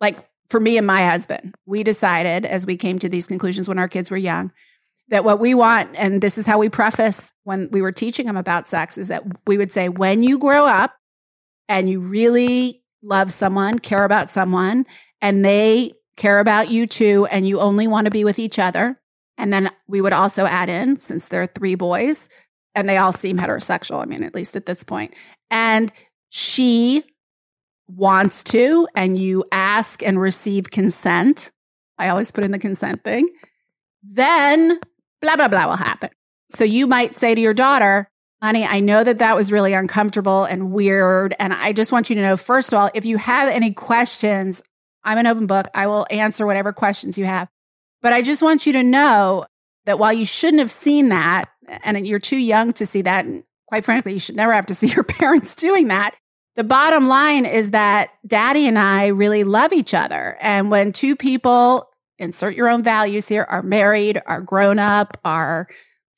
like 0.01 0.27
for 0.49 0.61
me 0.61 0.79
and 0.79 0.87
my 0.87 1.05
husband, 1.07 1.55
we 1.67 1.83
decided 1.83 2.47
as 2.47 2.65
we 2.65 2.77
came 2.77 3.01
to 3.01 3.09
these 3.09 3.27
conclusions 3.27 3.69
when 3.69 3.79
our 3.79 3.89
kids 3.89 4.11
were 4.11 4.17
young 4.17 4.53
that 5.09 5.25
what 5.25 5.39
we 5.39 5.55
want, 5.55 5.91
and 5.95 6.21
this 6.21 6.37
is 6.37 6.47
how 6.47 6.59
we 6.59 6.69
preface 6.69 7.33
when 7.45 7.69
we 7.71 7.81
were 7.81 7.93
teaching 7.93 8.27
them 8.27 8.37
about 8.37 8.67
sex, 8.67 8.99
is 8.99 9.09
that 9.09 9.23
we 9.47 9.57
would 9.57 9.71
say, 9.71 9.89
when 9.89 10.23
you 10.23 10.39
grow 10.39 10.67
up 10.67 10.95
and 11.69 11.89
you 11.89 12.01
really 12.01 12.83
love 13.03 13.33
someone, 13.33 13.79
care 13.79 14.05
about 14.05 14.29
someone, 14.29 14.85
and 15.21 15.45
they 15.45 15.93
care 16.17 16.41
about 16.41 16.71
you 16.71 16.87
too, 16.87 17.27
and 17.31 17.47
you 17.47 17.61
only 17.61 17.87
want 17.87 18.07
to 18.07 18.11
be 18.11 18.25
with 18.25 18.39
each 18.39 18.59
other. 18.59 19.01
And 19.39 19.53
then 19.53 19.71
we 19.87 20.01
would 20.01 20.13
also 20.13 20.47
add 20.47 20.69
in, 20.69 20.97
since 20.97 21.29
there 21.29 21.43
are 21.43 21.47
three 21.47 21.75
boys, 21.75 22.29
and 22.75 22.89
they 22.89 22.97
all 22.97 23.13
seem 23.13 23.39
heterosexual. 23.39 24.03
I 24.03 24.07
mean, 24.07 24.25
at 24.25 24.35
least 24.35 24.57
at 24.57 24.67
this 24.67 24.83
point. 24.83 25.15
And 25.51 25.93
she 26.31 27.05
wants 27.87 28.43
to, 28.45 28.89
and 28.97 29.19
you 29.19 29.45
ask 29.53 30.03
and 30.03 30.21
receive 30.21 30.71
consent. 30.71 31.53
I 31.99 32.09
always 32.09 32.31
put 32.31 32.45
in 32.45 32.51
the 32.51 32.59
consent 32.59 33.05
thing. 33.05 33.29
Then 34.03 34.81
blah, 35.21 35.37
blah, 35.37 35.49
blah 35.49 35.67
will 35.67 35.77
happen. 35.77 36.11
So 36.49 36.65
you 36.65 36.87
might 36.87 37.15
say 37.15 37.35
to 37.35 37.41
your 37.41 37.55
daughter, 37.55 38.09
honey, 38.43 38.65
I 38.65 38.81
know 38.81 39.03
that 39.03 39.19
that 39.19 39.37
was 39.37 39.51
really 39.51 39.73
uncomfortable 39.73 40.45
and 40.45 40.71
weird. 40.71 41.35
And 41.39 41.53
I 41.53 41.73
just 41.73 41.93
want 41.93 42.11
you 42.11 42.17
to 42.17 42.23
know, 42.23 42.37
first 42.37 42.73
of 42.73 42.79
all, 42.79 42.91
if 42.95 43.05
you 43.05 43.19
have 43.19 43.49
any 43.49 43.73
questions, 43.73 44.63
I'm 45.03 45.19
an 45.19 45.27
open 45.27 45.47
book. 45.47 45.67
I 45.75 45.87
will 45.87 46.07
answer 46.11 46.47
whatever 46.47 46.73
questions 46.73 47.19
you 47.19 47.25
have. 47.25 47.49
But 48.03 48.13
I 48.13 48.23
just 48.23 48.43
want 48.43 48.67
you 48.67 48.73
to 48.75 48.83
know 48.83 49.47
that 49.87 49.99
while 49.99 50.13
you 50.13 50.27
shouldn't 50.27 50.61
have 50.61 50.71
seen 50.71 51.09
that, 51.09 51.49
and 51.83 52.07
you're 52.07 52.19
too 52.19 52.37
young 52.37 52.73
to 52.75 52.87
see 52.87 53.03
that, 53.03 53.25
and 53.25 53.43
quite 53.67 53.85
frankly, 53.85 54.13
you 54.13 54.19
should 54.19 54.37
never 54.37 54.53
have 54.53 54.67
to 54.67 54.75
see 54.75 54.87
your 54.95 55.05
parents 55.05 55.55
doing 55.55 55.89
that. 55.89 56.15
The 56.57 56.65
bottom 56.65 57.07
line 57.07 57.45
is 57.45 57.73
that 57.73 58.11
daddy 58.27 58.67
and 58.67 58.79
I 58.79 59.09
really 59.09 59.45
love 59.45 59.73
each 59.73 59.93
other. 59.93 60.39
And 60.41 60.71
when 60.71 60.93
two 60.93 61.15
people, 61.15 61.91
insert 62.19 62.55
your 62.55 62.69
own 62.69 62.83
values 62.83 63.29
here, 63.29 63.47
are 63.49 63.63
married, 63.63 64.21
are 64.27 64.41
grown 64.41 64.79
up, 64.79 65.19
are 65.25 65.69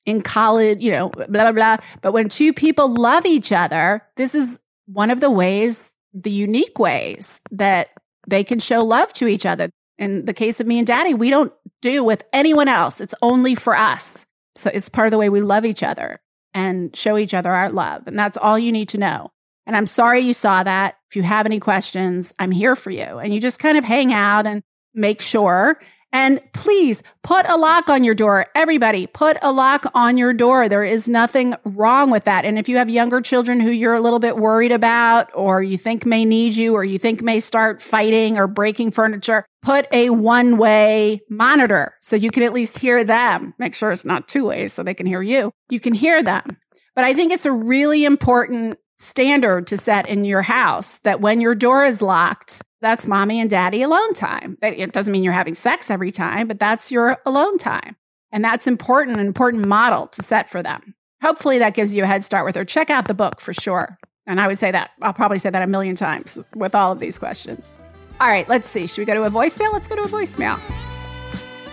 in 0.07 0.23
college, 0.23 0.81
you 0.81 0.91
know, 0.91 1.11
blah, 1.11 1.27
blah, 1.27 1.53
blah. 1.53 1.77
But 2.01 2.13
when 2.13 2.29
two 2.29 2.53
people 2.53 2.93
love 2.93 3.27
each 3.27 3.53
other, 3.53 4.03
this 4.17 4.35
is 4.35 4.61
one 4.87 5.11
of 5.11 5.21
the 5.21 5.31
ways, 5.31 5.93
the 6.15 6.31
unique 6.31 6.79
ways 6.79 7.41
that 7.51 7.91
they 8.27 8.43
can 8.43 8.59
show 8.59 8.83
love 8.83 9.13
to 9.15 9.27
each 9.27 9.45
other. 9.45 9.71
In 9.99 10.25
the 10.25 10.33
case 10.33 10.61
of 10.61 10.67
me 10.67 10.79
and 10.79 10.87
daddy, 10.87 11.13
we 11.13 11.31
don't 11.31 11.53
do 11.83 12.03
with 12.03 12.23
anyone 12.33 12.69
else. 12.69 13.01
It's 13.01 13.15
only 13.21 13.55
for 13.55 13.77
us. 13.77 14.25
So 14.55 14.71
it's 14.73 14.89
part 14.89 15.07
of 15.07 15.11
the 15.11 15.19
way 15.19 15.29
we 15.29 15.41
love 15.41 15.65
each 15.65 15.83
other 15.83 16.21
and 16.55 16.95
show 16.97 17.19
each 17.19 17.35
other 17.35 17.51
our 17.51 17.71
love. 17.71 18.07
And 18.07 18.19
that's 18.19 18.37
all 18.37 18.59
you 18.59 18.73
need 18.73 18.89
to 18.91 18.99
know. 18.99 19.31
And 19.67 19.77
I'm 19.77 19.87
sorry 19.87 20.21
you 20.21 20.33
saw 20.33 20.63
that. 20.63 20.97
If 21.11 21.17
you 21.17 21.23
have 21.23 21.47
any 21.47 21.61
questions, 21.61 22.33
I'm 22.39 22.51
here 22.51 22.75
for 22.75 22.91
you. 22.91 23.19
And 23.19 23.35
you 23.35 23.41
just 23.41 23.61
kind 23.61 23.77
of 23.77 23.85
hang 23.85 24.13
out 24.13 24.47
and 24.47 24.63
make 24.99 25.21
sure 25.21 25.79
and 26.13 26.41
please 26.55 27.03
put 27.23 27.47
a 27.49 27.57
lock 27.57 27.91
on 27.91 28.03
your 28.03 28.15
door. 28.15 28.47
Everybody, 28.55 29.07
put 29.07 29.37
a 29.43 29.53
lock 29.53 29.85
on 29.95 30.17
your 30.17 30.33
door. 30.33 30.69
There 30.69 30.85
is 30.85 31.09
nothing 31.09 31.55
wrong 31.65 32.11
with 32.11 32.25
that. 32.25 32.45
And 32.45 32.59
if 32.59 32.69
you 32.69 32.79
have 32.79 32.89
younger 32.89 33.21
children 33.21 33.61
who 33.61 33.71
you're 33.71 33.95
a 33.95 34.01
little 34.01 34.19
bit 34.19 34.39
worried 34.39 34.73
about, 34.73 35.31
or 35.35 35.63
you 35.63 35.77
think 35.77 36.07
may 36.07 36.25
need 36.25 36.55
you, 36.55 36.75
or 36.75 36.85
you 36.85 36.99
think 36.99 37.23
may 37.23 37.41
start 37.41 37.83
fighting 37.83 38.39
or 38.39 38.47
breaking 38.47 38.93
furniture, 38.93 39.45
put 39.63 39.87
a 39.93 40.11
one 40.11 40.57
way 40.57 41.21
monitor 41.29 41.95
so 42.01 42.17
you 42.17 42.31
can 42.31 42.43
at 42.43 42.55
least 42.55 42.79
hear 42.79 43.05
them. 43.05 43.55
Make 43.59 43.75
sure 43.75 43.93
it's 43.93 44.05
not 44.05 44.29
two 44.29 44.47
ways 44.47 44.73
so 44.73 44.83
they 44.83 44.95
can 44.95 45.07
hear 45.07 45.23
you. 45.23 45.53
You 45.69 45.81
can 45.81 45.95
hear 45.95 46.23
them. 46.23 46.57
But 46.95 47.05
I 47.05 47.13
think 47.13 47.33
it's 47.33 47.47
a 47.47 47.53
really 47.53 48.05
important 48.05 48.79
standard 48.99 49.67
to 49.69 49.77
set 49.77 50.09
in 50.09 50.25
your 50.25 50.43
house 50.43 50.99
that 50.99 51.21
when 51.21 51.41
your 51.41 51.55
door 51.55 51.85
is 51.85 52.03
locked, 52.03 52.63
that's 52.81 53.07
mommy 53.07 53.41
and 53.41 53.51
daddy 53.51 53.83
alone 53.83 54.15
time. 54.15 54.57
It 54.63 54.93
doesn't 54.93 55.13
mean 55.13 55.25
you're 55.25 55.33
having 55.33 55.55
sex 55.55 55.91
every 55.91 56.11
time, 56.11 56.49
but 56.49 56.59
that's 56.59 56.93
your 56.93 57.19
alone 57.27 57.59
time. 57.59 57.97
And 58.31 58.45
that's 58.45 58.67
important, 58.67 59.19
an 59.19 59.27
important 59.27 59.67
model 59.67 60.07
to 60.09 60.23
set 60.23 60.51
for 60.51 60.63
them. 60.63 60.95
Hopefully 61.23 61.59
that 61.59 61.75
gives 61.75 61.95
you 61.95 62.05
a 62.05 62.07
head 62.07 62.23
start 62.23 62.45
with 62.45 62.55
her. 62.55 62.65
Check 62.65 62.91
out 62.91 63.09
the 63.09 63.15
book 63.15 63.41
for 63.41 63.53
sure. 63.53 63.99
And 64.27 64.41
I 64.41 64.47
would 64.47 64.59
say 64.59 64.71
that, 64.71 64.91
I'll 65.03 65.15
probably 65.15 65.39
say 65.39 65.51
that 65.51 65.63
a 65.63 65.67
million 65.67 65.97
times 65.97 66.39
with 66.55 66.75
all 66.75 66.93
of 66.93 67.01
these 67.01 67.19
questions. 67.19 67.73
All 68.21 68.29
right, 68.29 68.49
let's 68.49 68.69
see. 68.69 68.87
Should 68.87 68.99
we 68.99 69.05
go 69.07 69.15
to 69.15 69.23
a 69.23 69.31
voicemail? 69.31 69.73
Let's 69.73 69.89
go 69.89 69.97
to 69.97 70.03
a 70.03 70.09
voicemail. 70.09 70.57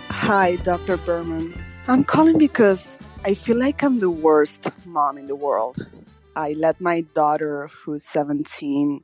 Hi, 0.08 0.56
Dr. 0.56 0.96
Berman. 0.96 1.54
I'm 1.86 2.02
calling 2.02 2.38
because 2.38 2.96
I 3.24 3.34
feel 3.34 3.58
like 3.58 3.82
I'm 3.82 4.00
the 4.00 4.10
worst 4.10 4.66
mom 4.86 5.18
in 5.18 5.26
the 5.26 5.36
world. 5.36 5.86
I 6.34 6.54
let 6.54 6.80
my 6.80 7.02
daughter, 7.14 7.68
who's 7.72 8.04
17, 8.04 9.02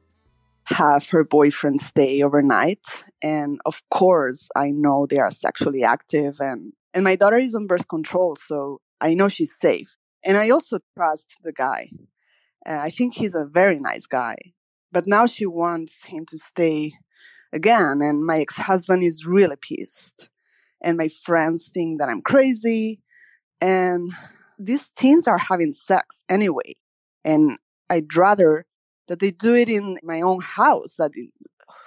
have 0.65 1.09
her 1.11 1.25
boyfriend 1.25 1.81
stay 1.81 2.23
overnight. 2.23 2.87
And 3.23 3.61
of 3.67 3.83
course, 3.91 4.49
I 4.55 4.71
know 4.71 5.07
they 5.07 5.19
are 5.19 5.31
sexually 5.31 5.83
active 5.83 6.41
and, 6.41 6.73
and 6.95 7.05
my 7.05 7.17
daughter 7.17 7.39
is 7.39 7.55
on 7.55 7.67
birth 7.67 7.89
control. 7.89 8.37
So 8.37 8.81
I 9.01 9.15
know 9.15 9.29
she's 9.29 9.57
safe. 9.59 9.97
And 10.25 10.37
I 10.37 10.51
also 10.51 10.79
trust 10.97 11.27
the 11.43 11.53
guy. 11.53 11.91
Uh, 12.65 12.79
I 12.81 12.91
think 12.91 13.15
he's 13.15 13.35
a 13.35 13.45
very 13.45 13.81
nice 13.81 14.07
guy. 14.07 14.37
But 14.93 15.07
now 15.07 15.27
she 15.27 15.47
wants 15.47 16.05
him 16.05 16.27
to 16.27 16.39
stay 16.39 16.93
again. 17.53 18.01
And 18.03 18.25
my 18.25 18.41
ex 18.41 18.57
husband 18.57 19.03
is 19.03 19.27
really 19.27 19.57
pissed. 19.57 20.29
And 20.81 20.97
my 20.97 21.09
friends 21.09 21.71
think 21.73 21.99
that 21.99 22.09
I'm 22.09 22.23
crazy. 22.23 23.01
And 23.61 24.11
these 24.59 24.91
teens 24.91 25.27
are 25.27 25.39
having 25.39 25.73
sex 25.73 26.25
anyway. 26.29 26.75
And 27.25 27.59
I'd 27.89 28.15
rather 28.15 28.67
that 29.09 29.21
they 29.21 29.31
do 29.31 29.55
it 29.55 29.69
in 29.69 29.99
my 30.03 30.21
own 30.21 30.41
house, 30.41 30.95
that 30.97 31.13
in, 31.17 31.31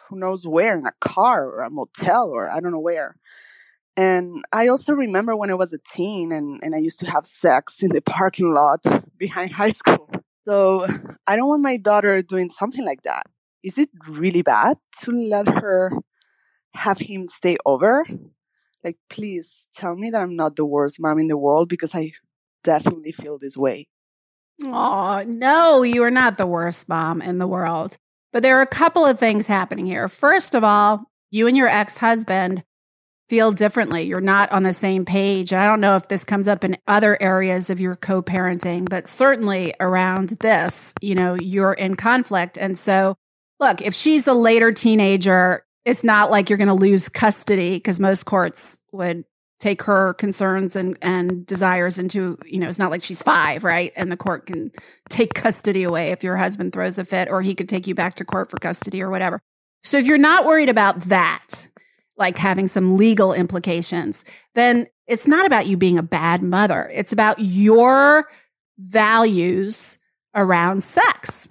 who 0.10 0.18
knows 0.18 0.46
where, 0.48 0.78
in 0.78 0.86
a 0.86 0.92
car 1.00 1.46
or 1.46 1.62
a 1.62 1.70
motel 1.70 2.30
or 2.30 2.50
I 2.52 2.60
don't 2.60 2.72
know 2.72 2.80
where. 2.80 3.16
And 3.98 4.44
I 4.52 4.68
also 4.68 4.94
remember 4.94 5.36
when 5.36 5.50
I 5.50 5.54
was 5.54 5.72
a 5.72 5.80
teen 5.94 6.32
and, 6.32 6.60
and 6.62 6.76
I 6.76 6.80
used 6.80 7.00
to 7.00 7.10
have 7.10 7.26
sex 7.26 7.82
in 7.82 7.92
the 7.94 8.02
parking 8.02 8.54
lot 8.54 8.82
behind 9.18 9.54
high 9.54 9.72
school. 9.72 10.10
So 10.46 10.86
I 11.26 11.36
don't 11.36 11.48
want 11.48 11.64
my 11.64 11.78
daughter 11.78 12.22
doing 12.22 12.50
something 12.50 12.86
like 12.86 13.04
that. 13.04 13.24
Is 13.64 13.78
it 13.78 13.90
really 14.08 14.42
bad 14.42 14.78
to 15.04 15.12
let 15.12 15.48
her 15.48 15.92
have 16.76 17.00
him 17.00 17.28
stay 17.28 17.58
over? 17.66 18.06
Like, 18.84 18.98
please 19.10 19.66
tell 19.74 19.96
me 19.96 20.12
that 20.12 20.22
I'm 20.22 20.36
not 20.36 20.56
the 20.56 20.66
worst 20.66 21.00
mom 21.00 21.18
in 21.18 21.28
the 21.28 21.38
world 21.38 21.70
because 21.70 21.96
I 21.96 22.12
definitely 22.64 23.12
feel 23.12 23.40
this 23.40 23.58
way. 23.58 23.88
Oh, 24.64 25.24
no, 25.28 25.84
you 25.84 26.04
are 26.04 26.12
not 26.12 26.38
the 26.38 26.48
worst 26.48 26.88
mom 26.88 27.22
in 27.22 27.38
the 27.38 27.48
world. 27.48 27.98
But 28.32 28.42
there 28.42 28.58
are 28.58 28.62
a 28.62 28.68
couple 28.68 29.06
of 29.06 29.20
things 29.20 29.48
happening 29.48 29.86
here. 29.86 30.08
First 30.08 30.56
of 30.56 30.64
all, 30.64 31.10
you 31.32 31.48
and 31.48 31.58
your 31.58 31.68
ex 31.68 31.98
husband 31.98 32.64
feel 33.28 33.52
differently. 33.52 34.04
You're 34.04 34.22
not 34.22 34.52
on 34.52 34.64
the 34.64 34.74
same 34.74 35.06
page. 35.06 35.52
I 35.54 35.66
don't 35.66 35.82
know 35.82 35.96
if 35.96 36.08
this 36.08 36.24
comes 36.24 36.48
up 36.48 36.64
in 36.64 36.78
other 36.88 37.22
areas 37.22 37.70
of 37.70 37.80
your 37.80 37.96
co 37.96 38.22
parenting, 38.22 38.88
but 38.88 39.08
certainly 39.08 39.74
around 39.80 40.30
this, 40.42 40.94
you 41.02 41.16
know, 41.16 41.36
you're 41.36 41.74
in 41.74 41.96
conflict. 41.96 42.58
And 42.58 42.78
so, 42.78 43.16
look, 43.60 43.82
if 43.82 43.94
she's 43.94 44.28
a 44.28 44.34
later 44.34 44.72
teenager, 44.72 45.66
it's 45.86 46.04
not 46.04 46.32
like 46.32 46.50
you're 46.50 46.58
going 46.58 46.68
to 46.68 46.74
lose 46.74 47.10
custody 47.10 47.76
because 47.76 48.00
most 48.00 48.26
courts 48.26 48.80
would 48.92 49.24
take 49.60 49.84
her 49.84 50.14
concerns 50.16 50.76
and, 50.76 50.98
and 51.02 51.46
desires 51.46 51.98
into, 51.98 52.38
you 52.46 52.60
know, 52.60 52.68
it's 52.68 52.80
not 52.80 52.92
like 52.92 53.04
she's 53.04 53.22
five, 53.22 53.64
right? 53.64 53.94
And 53.96 54.12
the 54.12 54.18
court 54.18 54.46
can 54.46 54.72
take 55.10 55.34
custody 55.34 55.84
away 55.84 56.12
if 56.12 56.24
your 56.24 56.38
husband 56.38 56.74
throws 56.74 57.00
a 57.00 57.06
fit, 57.06 57.30
or 57.30 57.42
he 57.42 57.56
could 57.56 57.70
take 57.70 57.88
you 57.88 57.96
back 57.96 58.16
to 58.16 58.26
court 58.26 58.50
for 58.50 58.58
custody 58.58 59.02
or 59.02 59.10
whatever. 59.10 59.40
So 59.84 59.98
if 59.98 60.08
you're 60.08 60.18
not 60.18 60.46
worried 60.46 60.70
about 60.70 61.02
that, 61.02 61.68
like 62.18 62.38
having 62.38 62.68
some 62.68 62.98
legal 62.98 63.34
implications, 63.34 64.26
then 64.56 64.88
it's 65.08 65.28
not 65.28 65.46
about 65.46 65.68
you 65.68 65.78
being 65.78 65.98
a 65.98 66.04
bad 66.04 66.42
mother. 66.42 66.90
It's 66.94 67.14
about 67.14 67.38
your 67.40 68.28
values 68.78 69.98
around 70.34 70.82
sex. 70.84 71.48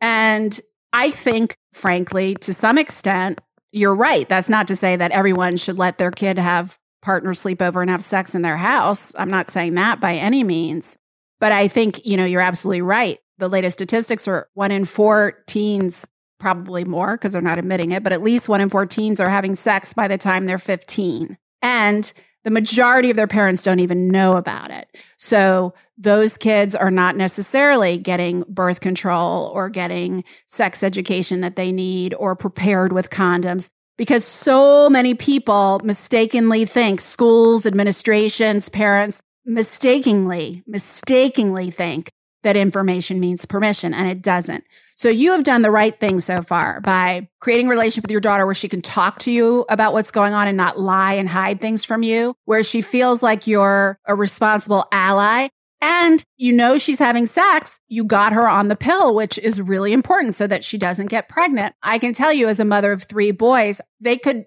And 0.00 0.58
I 0.92 1.10
think, 1.10 1.56
frankly, 1.72 2.34
to 2.36 2.52
some 2.52 2.78
extent, 2.78 3.40
you're 3.72 3.94
right. 3.94 4.28
That's 4.28 4.48
not 4.48 4.66
to 4.68 4.76
say 4.76 4.96
that 4.96 5.12
everyone 5.12 5.56
should 5.56 5.78
let 5.78 5.98
their 5.98 6.10
kid 6.10 6.38
have 6.38 6.78
partner 7.08 7.32
sleep 7.32 7.62
over 7.62 7.80
and 7.80 7.88
have 7.88 8.04
sex 8.04 8.34
in 8.34 8.42
their 8.42 8.58
house. 8.58 9.14
I'm 9.16 9.30
not 9.30 9.48
saying 9.48 9.76
that 9.76 9.98
by 9.98 10.16
any 10.16 10.44
means. 10.44 10.98
But 11.40 11.52
I 11.52 11.66
think, 11.66 12.04
you 12.04 12.18
know, 12.18 12.26
you're 12.26 12.42
absolutely 12.42 12.82
right. 12.82 13.18
The 13.38 13.48
latest 13.48 13.78
statistics 13.78 14.28
are 14.28 14.50
one 14.52 14.70
in 14.70 14.84
four 14.84 15.42
teens, 15.46 16.06
probably 16.38 16.84
more 16.84 17.12
because 17.16 17.32
they're 17.32 17.40
not 17.40 17.58
admitting 17.58 17.92
it, 17.92 18.02
but 18.02 18.12
at 18.12 18.22
least 18.22 18.46
one 18.46 18.60
in 18.60 18.68
four 18.68 18.84
teens 18.84 19.20
are 19.20 19.30
having 19.30 19.54
sex 19.54 19.94
by 19.94 20.06
the 20.06 20.18
time 20.18 20.44
they're 20.44 20.58
15. 20.58 21.38
And 21.62 22.12
the 22.44 22.50
majority 22.50 23.08
of 23.08 23.16
their 23.16 23.26
parents 23.26 23.62
don't 23.62 23.80
even 23.80 24.08
know 24.08 24.36
about 24.36 24.70
it. 24.70 24.94
So 25.16 25.72
those 25.96 26.36
kids 26.36 26.74
are 26.74 26.90
not 26.90 27.16
necessarily 27.16 27.96
getting 27.96 28.44
birth 28.46 28.80
control 28.80 29.50
or 29.54 29.70
getting 29.70 30.24
sex 30.44 30.82
education 30.82 31.40
that 31.40 31.56
they 31.56 31.72
need 31.72 32.12
or 32.12 32.36
prepared 32.36 32.92
with 32.92 33.08
condoms 33.08 33.70
because 33.98 34.24
so 34.24 34.88
many 34.88 35.14
people 35.14 35.80
mistakenly 35.84 36.64
think 36.64 37.00
schools, 37.00 37.66
administrations, 37.66 38.70
parents 38.70 39.20
mistakenly, 39.44 40.62
mistakenly 40.66 41.70
think 41.70 42.10
that 42.44 42.56
information 42.56 43.18
means 43.18 43.44
permission 43.44 43.92
and 43.92 44.08
it 44.08 44.22
doesn't. 44.22 44.64
So 44.94 45.08
you 45.08 45.32
have 45.32 45.42
done 45.42 45.62
the 45.62 45.70
right 45.70 45.98
thing 45.98 46.20
so 46.20 46.40
far 46.40 46.80
by 46.80 47.28
creating 47.40 47.66
a 47.66 47.70
relationship 47.70 48.04
with 48.04 48.12
your 48.12 48.20
daughter 48.20 48.46
where 48.46 48.54
she 48.54 48.68
can 48.68 48.80
talk 48.80 49.18
to 49.20 49.32
you 49.32 49.64
about 49.68 49.92
what's 49.92 50.12
going 50.12 50.34
on 50.34 50.46
and 50.46 50.56
not 50.56 50.78
lie 50.78 51.14
and 51.14 51.28
hide 51.28 51.60
things 51.60 51.84
from 51.84 52.02
you, 52.02 52.34
where 52.44 52.62
she 52.62 52.80
feels 52.80 53.22
like 53.22 53.46
you're 53.46 53.98
a 54.06 54.14
responsible 54.14 54.86
ally 54.92 55.48
and 55.80 56.24
you 56.36 56.52
know 56.52 56.78
she's 56.78 56.98
having 56.98 57.26
sex, 57.26 57.78
you 57.88 58.04
got 58.04 58.32
her 58.32 58.48
on 58.48 58.68
the 58.68 58.76
pill, 58.76 59.14
which 59.14 59.38
is 59.38 59.62
really 59.62 59.92
important 59.92 60.34
so 60.34 60.46
that 60.46 60.64
she 60.64 60.76
doesn't 60.76 61.06
get 61.06 61.28
pregnant. 61.28 61.74
I 61.82 61.98
can 61.98 62.12
tell 62.12 62.32
you, 62.32 62.48
as 62.48 62.60
a 62.60 62.64
mother 62.64 62.92
of 62.92 63.04
three 63.04 63.30
boys, 63.30 63.80
they 64.00 64.16
could, 64.16 64.46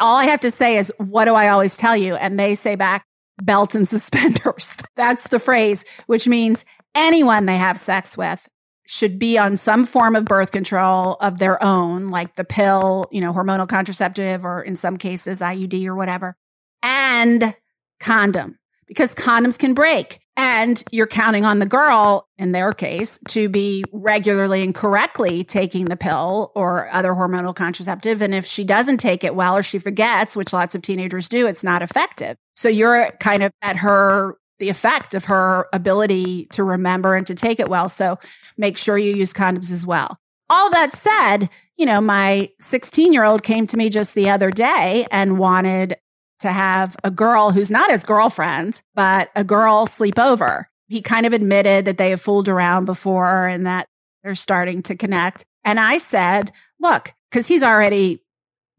all 0.00 0.16
I 0.16 0.24
have 0.24 0.40
to 0.40 0.50
say 0.50 0.76
is, 0.76 0.92
What 0.98 1.26
do 1.26 1.34
I 1.34 1.48
always 1.48 1.76
tell 1.76 1.96
you? 1.96 2.16
And 2.16 2.38
they 2.38 2.54
say 2.54 2.74
back, 2.74 3.06
belt 3.40 3.74
and 3.74 3.86
suspenders. 3.88 4.76
That's 4.96 5.28
the 5.28 5.38
phrase, 5.38 5.84
which 6.06 6.26
means 6.26 6.64
anyone 6.94 7.46
they 7.46 7.58
have 7.58 7.78
sex 7.78 8.16
with 8.16 8.48
should 8.84 9.18
be 9.18 9.38
on 9.38 9.54
some 9.54 9.84
form 9.84 10.16
of 10.16 10.24
birth 10.24 10.50
control 10.50 11.14
of 11.20 11.38
their 11.38 11.62
own, 11.62 12.08
like 12.08 12.34
the 12.34 12.44
pill, 12.44 13.06
you 13.12 13.20
know, 13.20 13.32
hormonal 13.32 13.68
contraceptive, 13.68 14.44
or 14.44 14.60
in 14.60 14.74
some 14.74 14.96
cases, 14.96 15.40
IUD 15.40 15.86
or 15.86 15.94
whatever, 15.94 16.36
and 16.82 17.54
condom 18.00 18.58
because 18.86 19.14
condoms 19.14 19.58
can 19.58 19.74
break. 19.74 20.20
And 20.34 20.82
you're 20.90 21.06
counting 21.06 21.44
on 21.44 21.58
the 21.58 21.66
girl, 21.66 22.26
in 22.38 22.52
their 22.52 22.72
case, 22.72 23.18
to 23.28 23.50
be 23.50 23.84
regularly 23.92 24.62
and 24.62 24.74
correctly 24.74 25.44
taking 25.44 25.84
the 25.86 25.96
pill 25.96 26.52
or 26.54 26.90
other 26.90 27.12
hormonal 27.12 27.54
contraceptive. 27.54 28.22
And 28.22 28.34
if 28.34 28.46
she 28.46 28.64
doesn't 28.64 28.96
take 28.96 29.24
it 29.24 29.34
well 29.34 29.58
or 29.58 29.62
she 29.62 29.78
forgets, 29.78 30.34
which 30.34 30.54
lots 30.54 30.74
of 30.74 30.80
teenagers 30.80 31.28
do, 31.28 31.46
it's 31.46 31.62
not 31.62 31.82
effective. 31.82 32.38
So 32.54 32.70
you're 32.70 33.10
kind 33.20 33.42
of 33.42 33.52
at 33.60 33.76
her 33.76 34.38
the 34.58 34.68
effect 34.68 35.14
of 35.14 35.24
her 35.24 35.66
ability 35.72 36.46
to 36.52 36.62
remember 36.62 37.16
and 37.16 37.26
to 37.26 37.34
take 37.34 37.58
it 37.58 37.68
well. 37.68 37.88
So 37.88 38.18
make 38.56 38.78
sure 38.78 38.96
you 38.96 39.12
use 39.12 39.32
condoms 39.32 39.72
as 39.72 39.84
well. 39.84 40.18
All 40.48 40.70
that 40.70 40.92
said, 40.92 41.50
you 41.76 41.84
know, 41.84 42.00
my 42.00 42.48
16 42.60 43.12
year 43.12 43.24
old 43.24 43.42
came 43.42 43.66
to 43.66 43.76
me 43.76 43.90
just 43.90 44.14
the 44.14 44.30
other 44.30 44.50
day 44.50 45.06
and 45.10 45.36
wanted 45.36 45.96
to 46.42 46.52
have 46.52 46.96
a 47.02 47.10
girl 47.10 47.50
who's 47.50 47.70
not 47.70 47.90
his 47.90 48.04
girlfriend, 48.04 48.82
but 48.94 49.30
a 49.34 49.42
girl 49.44 49.86
sleep 49.86 50.18
over. 50.18 50.68
He 50.88 51.00
kind 51.00 51.26
of 51.26 51.32
admitted 51.32 51.86
that 51.86 51.96
they 51.96 52.10
have 52.10 52.20
fooled 52.20 52.48
around 52.48 52.84
before 52.84 53.46
and 53.46 53.66
that 53.66 53.88
they're 54.22 54.34
starting 54.34 54.82
to 54.84 54.94
connect. 54.94 55.44
And 55.64 55.80
I 55.80 55.98
said, 55.98 56.52
look, 56.80 57.14
because 57.30 57.46
he's 57.46 57.62
already 57.62 58.22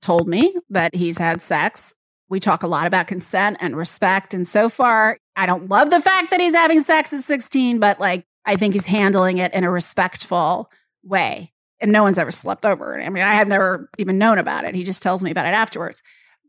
told 0.01 0.27
me 0.27 0.55
that 0.69 0.95
he's 0.95 1.17
had 1.17 1.41
sex. 1.41 1.93
We 2.29 2.39
talk 2.39 2.63
a 2.63 2.67
lot 2.67 2.87
about 2.87 3.07
consent 3.07 3.57
and 3.59 3.75
respect. 3.75 4.33
And 4.33 4.45
so 4.45 4.69
far, 4.69 5.17
I 5.35 5.45
don't 5.45 5.69
love 5.69 5.89
the 5.89 5.99
fact 5.99 6.29
that 6.29 6.39
he's 6.39 6.53
having 6.53 6.79
sex 6.81 7.13
at 7.13 7.21
16, 7.21 7.79
but 7.79 7.99
like, 7.99 8.25
I 8.45 8.57
think 8.57 8.73
he's 8.73 8.85
handling 8.85 9.37
it 9.37 9.53
in 9.53 9.63
a 9.63 9.71
respectful 9.71 10.69
way. 11.03 11.53
And 11.79 11.91
no 11.91 12.03
one's 12.03 12.17
ever 12.17 12.31
slept 12.31 12.65
over. 12.65 13.01
I 13.01 13.09
mean, 13.09 13.23
I 13.23 13.35
have 13.35 13.47
never 13.47 13.89
even 13.97 14.17
known 14.17 14.37
about 14.37 14.65
it. 14.65 14.75
He 14.75 14.83
just 14.83 15.01
tells 15.01 15.23
me 15.23 15.31
about 15.31 15.45
it 15.45 15.53
afterwards. 15.53 16.01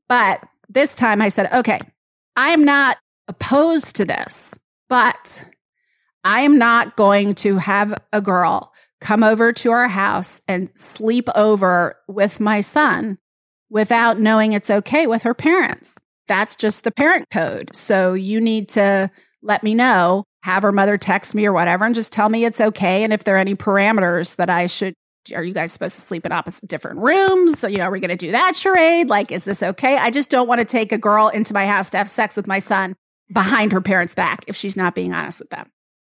But 0.08 0.40
this 0.68 0.94
time 0.94 1.20
I 1.20 1.28
said, 1.28 1.52
okay, 1.52 1.80
I 2.36 2.50
am 2.50 2.64
not 2.64 2.98
opposed 3.28 3.96
to 3.96 4.04
this, 4.04 4.58
but 4.88 5.44
I 6.24 6.40
am 6.40 6.58
not 6.58 6.96
going 6.96 7.34
to 7.36 7.58
have 7.58 7.94
a 8.12 8.20
girl 8.20 8.72
come 9.00 9.22
over 9.22 9.52
to 9.52 9.70
our 9.70 9.88
house 9.88 10.40
and 10.48 10.70
sleep 10.74 11.28
over 11.34 11.96
with 12.08 12.40
my 12.40 12.60
son 12.60 13.18
without 13.68 14.18
knowing 14.18 14.52
it's 14.52 14.70
okay 14.70 15.06
with 15.06 15.22
her 15.24 15.34
parents. 15.34 15.96
That's 16.26 16.56
just 16.56 16.84
the 16.84 16.90
parent 16.90 17.28
code. 17.30 17.76
So 17.76 18.14
you 18.14 18.40
need 18.40 18.70
to 18.70 19.10
let 19.42 19.62
me 19.62 19.74
know, 19.74 20.24
have 20.42 20.62
her 20.62 20.72
mother 20.72 20.96
text 20.96 21.34
me 21.34 21.44
or 21.44 21.52
whatever, 21.52 21.84
and 21.84 21.94
just 21.94 22.12
tell 22.12 22.30
me 22.30 22.46
it's 22.46 22.60
okay. 22.60 23.04
And 23.04 23.12
if 23.12 23.24
there 23.24 23.34
are 23.34 23.38
any 23.38 23.54
parameters 23.54 24.36
that 24.36 24.48
I 24.48 24.66
should, 24.66 24.94
are 25.34 25.44
you 25.44 25.54
guys 25.54 25.72
supposed 25.72 25.96
to 25.96 26.02
sleep 26.02 26.26
in 26.26 26.32
opposite 26.32 26.68
different 26.68 27.00
rooms? 27.00 27.58
So, 27.58 27.66
you 27.66 27.78
know, 27.78 27.84
are 27.84 27.90
we 27.90 28.00
going 28.00 28.10
to 28.10 28.16
do 28.16 28.32
that 28.32 28.56
charade? 28.56 29.08
Like, 29.08 29.32
is 29.32 29.44
this 29.44 29.62
okay? 29.62 29.96
I 29.96 30.10
just 30.10 30.30
don't 30.30 30.48
want 30.48 30.58
to 30.58 30.64
take 30.64 30.92
a 30.92 30.98
girl 30.98 31.28
into 31.28 31.54
my 31.54 31.66
house 31.66 31.90
to 31.90 31.98
have 31.98 32.10
sex 32.10 32.36
with 32.36 32.46
my 32.46 32.58
son 32.58 32.96
behind 33.32 33.72
her 33.72 33.80
parents' 33.80 34.14
back 34.14 34.44
if 34.46 34.56
she's 34.56 34.76
not 34.76 34.94
being 34.94 35.12
honest 35.12 35.40
with 35.40 35.50
them. 35.50 35.66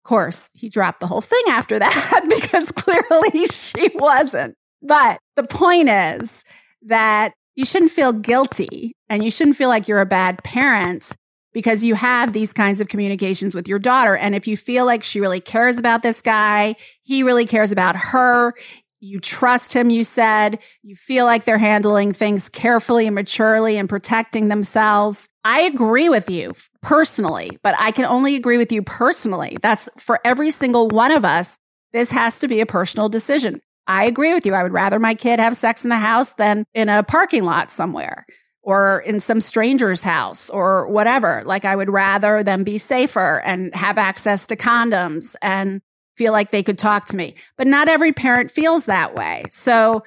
Of 0.04 0.08
course, 0.08 0.50
he 0.54 0.68
dropped 0.68 1.00
the 1.00 1.06
whole 1.06 1.20
thing 1.20 1.42
after 1.48 1.78
that 1.78 2.26
because 2.28 2.72
clearly 2.72 3.46
she 3.46 3.90
wasn't. 3.94 4.54
But 4.82 5.18
the 5.36 5.44
point 5.44 5.88
is 5.88 6.44
that 6.82 7.32
you 7.54 7.64
shouldn't 7.64 7.90
feel 7.90 8.12
guilty 8.12 8.92
and 9.08 9.24
you 9.24 9.30
shouldn't 9.30 9.56
feel 9.56 9.68
like 9.68 9.88
you're 9.88 10.00
a 10.00 10.06
bad 10.06 10.42
parent 10.44 11.12
because 11.56 11.82
you 11.82 11.94
have 11.94 12.34
these 12.34 12.52
kinds 12.52 12.82
of 12.82 12.88
communications 12.88 13.54
with 13.54 13.66
your 13.66 13.78
daughter. 13.78 14.14
And 14.14 14.34
if 14.34 14.46
you 14.46 14.58
feel 14.58 14.84
like 14.84 15.02
she 15.02 15.20
really 15.20 15.40
cares 15.40 15.78
about 15.78 16.02
this 16.02 16.20
guy, 16.20 16.76
he 17.02 17.22
really 17.22 17.46
cares 17.46 17.72
about 17.72 17.96
her, 17.96 18.52
you 19.00 19.20
trust 19.20 19.72
him, 19.72 19.90
you 19.90 20.04
said, 20.04 20.58
you 20.82 20.94
feel 20.94 21.24
like 21.24 21.44
they're 21.44 21.58
handling 21.58 22.12
things 22.12 22.48
carefully 22.48 23.06
and 23.06 23.14
maturely 23.14 23.76
and 23.76 23.88
protecting 23.88 24.48
themselves. 24.48 25.28
I 25.44 25.62
agree 25.62 26.08
with 26.08 26.30
you 26.30 26.54
personally, 26.82 27.58
but 27.62 27.74
I 27.78 27.90
can 27.90 28.04
only 28.04 28.36
agree 28.36 28.58
with 28.58 28.72
you 28.72 28.82
personally. 28.82 29.58
That's 29.62 29.88
for 29.98 30.20
every 30.24 30.50
single 30.50 30.88
one 30.88 31.12
of 31.12 31.24
us. 31.24 31.58
This 31.92 32.10
has 32.10 32.38
to 32.40 32.48
be 32.48 32.60
a 32.60 32.66
personal 32.66 33.08
decision. 33.08 33.60
I 33.86 34.06
agree 34.06 34.34
with 34.34 34.46
you. 34.46 34.54
I 34.54 34.62
would 34.62 34.72
rather 34.72 34.98
my 34.98 35.14
kid 35.14 35.38
have 35.38 35.56
sex 35.56 35.84
in 35.84 35.90
the 35.90 35.98
house 35.98 36.32
than 36.32 36.64
in 36.74 36.88
a 36.88 37.02
parking 37.02 37.44
lot 37.44 37.70
somewhere 37.70 38.26
or 38.66 38.98
in 39.06 39.20
some 39.20 39.40
stranger's 39.40 40.02
house 40.02 40.50
or 40.50 40.88
whatever. 40.88 41.42
Like 41.46 41.64
I 41.64 41.76
would 41.76 41.88
rather 41.88 42.42
them 42.42 42.64
be 42.64 42.78
safer 42.78 43.40
and 43.40 43.72
have 43.76 43.96
access 43.96 44.46
to 44.48 44.56
condoms 44.56 45.36
and 45.40 45.80
feel 46.16 46.32
like 46.32 46.50
they 46.50 46.62
could 46.62 46.78
talk 46.78 47.06
to 47.06 47.16
me. 47.16 47.34
But 47.56 47.66
not 47.66 47.88
every 47.88 48.12
parent 48.12 48.50
feels 48.50 48.86
that 48.86 49.14
way. 49.14 49.44
So 49.50 50.02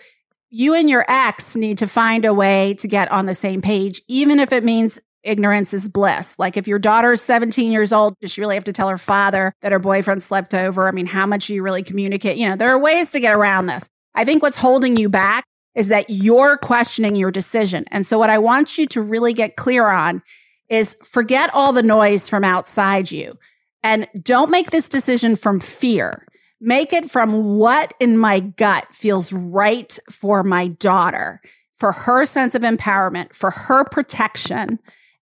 you 0.49 0.73
and 0.73 0.89
your 0.89 1.05
ex 1.07 1.55
need 1.55 1.77
to 1.79 1.87
find 1.87 2.25
a 2.25 2.33
way 2.33 2.73
to 2.75 2.87
get 2.87 3.11
on 3.11 3.25
the 3.25 3.33
same 3.33 3.61
page, 3.61 4.01
even 4.07 4.39
if 4.39 4.51
it 4.51 4.63
means 4.63 4.99
ignorance 5.23 5.73
is 5.73 5.87
bliss. 5.87 6.35
Like 6.39 6.57
if 6.57 6.67
your 6.67 6.79
daughter 6.79 7.11
is 7.11 7.21
17 7.21 7.71
years 7.71 7.91
old, 7.93 8.15
does 8.19 8.31
she 8.31 8.41
really 8.41 8.55
have 8.55 8.63
to 8.65 8.73
tell 8.73 8.89
her 8.89 8.97
father 8.97 9.53
that 9.61 9.71
her 9.71 9.79
boyfriend 9.79 10.23
slept 10.23 10.53
over? 10.53 10.87
I 10.87 10.91
mean, 10.91 11.05
how 11.05 11.25
much 11.25 11.47
do 11.47 11.55
you 11.55 11.61
really 11.61 11.83
communicate? 11.83 12.37
You 12.37 12.49
know, 12.49 12.55
there 12.55 12.71
are 12.71 12.79
ways 12.79 13.11
to 13.11 13.19
get 13.19 13.33
around 13.33 13.67
this. 13.67 13.87
I 14.15 14.25
think 14.25 14.41
what's 14.41 14.57
holding 14.57 14.95
you 14.95 15.09
back 15.09 15.45
is 15.75 15.89
that 15.89 16.09
you're 16.09 16.57
questioning 16.57 17.15
your 17.15 17.31
decision. 17.31 17.85
And 17.91 18.05
so 18.05 18.17
what 18.17 18.29
I 18.29 18.37
want 18.37 18.77
you 18.77 18.85
to 18.87 19.01
really 19.01 19.33
get 19.33 19.55
clear 19.55 19.87
on 19.87 20.23
is 20.67 20.95
forget 21.03 21.49
all 21.53 21.73
the 21.73 21.83
noise 21.83 22.29
from 22.29 22.43
outside 22.43 23.11
you 23.11 23.37
and 23.83 24.07
don't 24.21 24.51
make 24.51 24.71
this 24.71 24.89
decision 24.89 25.35
from 25.35 25.59
fear. 25.59 26.25
Make 26.61 26.91
it 26.91 27.09
from 27.09 27.57
what 27.57 27.93
in 27.99 28.17
my 28.17 28.41
gut 28.41 28.87
feels 28.93 29.31
right 29.31 29.97
for 30.11 30.43
my 30.43 30.67
daughter, 30.67 31.41
for 31.75 31.93
her 31.93 32.25
sense 32.25 32.53
of 32.53 32.63
empowerment, 32.63 33.33
for 33.33 33.51
her 33.51 33.85
protection, 33.85 34.79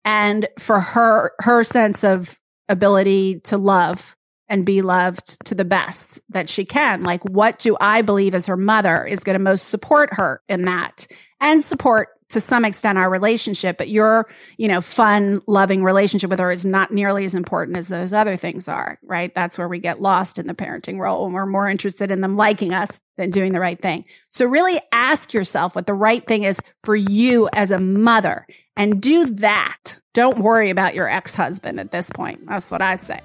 and 0.07 0.49
for 0.59 0.81
her 0.81 1.33
her 1.41 1.63
sense 1.63 2.03
of 2.05 2.39
ability 2.71 3.41
to 3.41 3.59
love 3.59 4.17
and 4.49 4.65
be 4.65 4.81
loved 4.81 5.45
to 5.45 5.55
the 5.55 5.65
best 5.65 6.23
that 6.29 6.49
she 6.49 6.65
can 6.65 7.03
like 7.03 7.23
what 7.25 7.59
do 7.59 7.77
i 7.81 8.01
believe 8.01 8.35
as 8.35 8.47
her 8.47 8.57
mother 8.57 9.05
is 9.05 9.21
going 9.21 9.35
to 9.35 9.43
most 9.43 9.69
support 9.69 10.09
her 10.15 10.41
in 10.49 10.65
that 10.65 11.07
and 11.41 11.63
support 11.63 12.09
to 12.29 12.41
some 12.41 12.65
extent 12.65 12.99
our 12.99 13.11
relationship 13.11 13.79
but 13.79 13.89
your 13.89 14.29
you 14.57 14.69
know 14.69 14.81
fun 14.81 15.41
loving 15.47 15.83
relationship 15.83 16.31
with 16.31 16.39
her 16.39 16.51
is 16.51 16.65
not 16.65 16.93
nearly 16.93 17.25
as 17.25 17.35
important 17.35 17.77
as 17.77 17.89
those 17.89 18.13
other 18.13 18.37
things 18.37 18.69
are 18.69 18.99
right? 19.03 19.35
That's 19.35 19.59
where 19.59 19.69
we 19.69 19.79
get 19.79 20.01
lost 20.01 20.39
in 20.39 20.47
the 20.47 20.55
parenting 20.55 20.99
role 20.99 21.25
when 21.25 21.33
we're 21.33 21.47
more 21.47 21.69
interested 21.69 22.11
in 22.11 22.21
them 22.21 22.37
liking 22.37 22.75
us 22.75 23.01
than 23.17 23.31
doing 23.31 23.53
the 23.53 23.61
right 23.61 23.81
thing. 23.81 24.05
So 24.29 24.47
really 24.47 24.81
ask 24.93 25.33
yourself 25.33 25.75
what 25.75 25.87
the 25.87 25.95
right 25.95 26.27
thing 26.27 26.43
is 26.43 26.61
for 26.83 26.97
you 26.97 27.49
as 27.53 27.71
a 27.71 27.81
mother 27.81 28.47
and 28.77 29.01
do 29.01 29.27
that. 29.27 29.99
Don't 30.13 30.39
worry 30.39 30.71
about 30.71 30.95
your 30.95 31.09
ex-husband 31.09 31.81
at 31.81 31.91
this 31.91 32.11
point. 32.11 32.47
That's 32.47 32.71
what 32.71 32.83
i 32.83 32.95
say. 32.95 33.21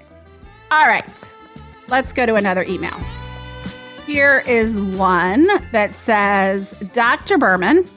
All 0.70 0.86
right 0.86 1.32
let's 1.88 2.12
go 2.12 2.24
to 2.24 2.36
another 2.36 2.62
email. 2.62 2.98
Here 4.06 4.42
is 4.46 4.80
one 4.80 5.46
that 5.70 5.94
says 5.94 6.74
dr 6.92 7.38
berman 7.38 7.88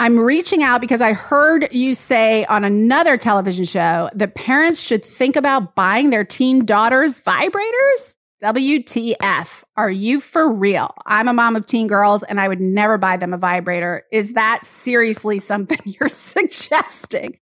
I'm 0.00 0.16
reaching 0.18 0.62
out 0.62 0.80
because 0.80 1.00
I 1.00 1.12
heard 1.12 1.72
you 1.72 1.92
say 1.92 2.44
on 2.44 2.62
another 2.62 3.16
television 3.16 3.64
show 3.64 4.08
that 4.14 4.36
parents 4.36 4.80
should 4.80 5.02
think 5.02 5.34
about 5.34 5.74
buying 5.74 6.10
their 6.10 6.24
teen 6.24 6.64
daughters 6.64 7.20
vibrators. 7.20 8.14
WTF. 8.40 9.64
Are 9.76 9.90
you 9.90 10.20
for 10.20 10.52
real? 10.52 10.94
I'm 11.04 11.26
a 11.26 11.32
mom 11.32 11.56
of 11.56 11.66
teen 11.66 11.88
girls 11.88 12.22
and 12.22 12.40
I 12.40 12.46
would 12.46 12.60
never 12.60 12.96
buy 12.96 13.16
them 13.16 13.34
a 13.34 13.38
vibrator. 13.38 14.04
Is 14.12 14.34
that 14.34 14.64
seriously 14.64 15.40
something 15.40 15.80
you're 15.84 16.08
suggesting? 16.08 17.36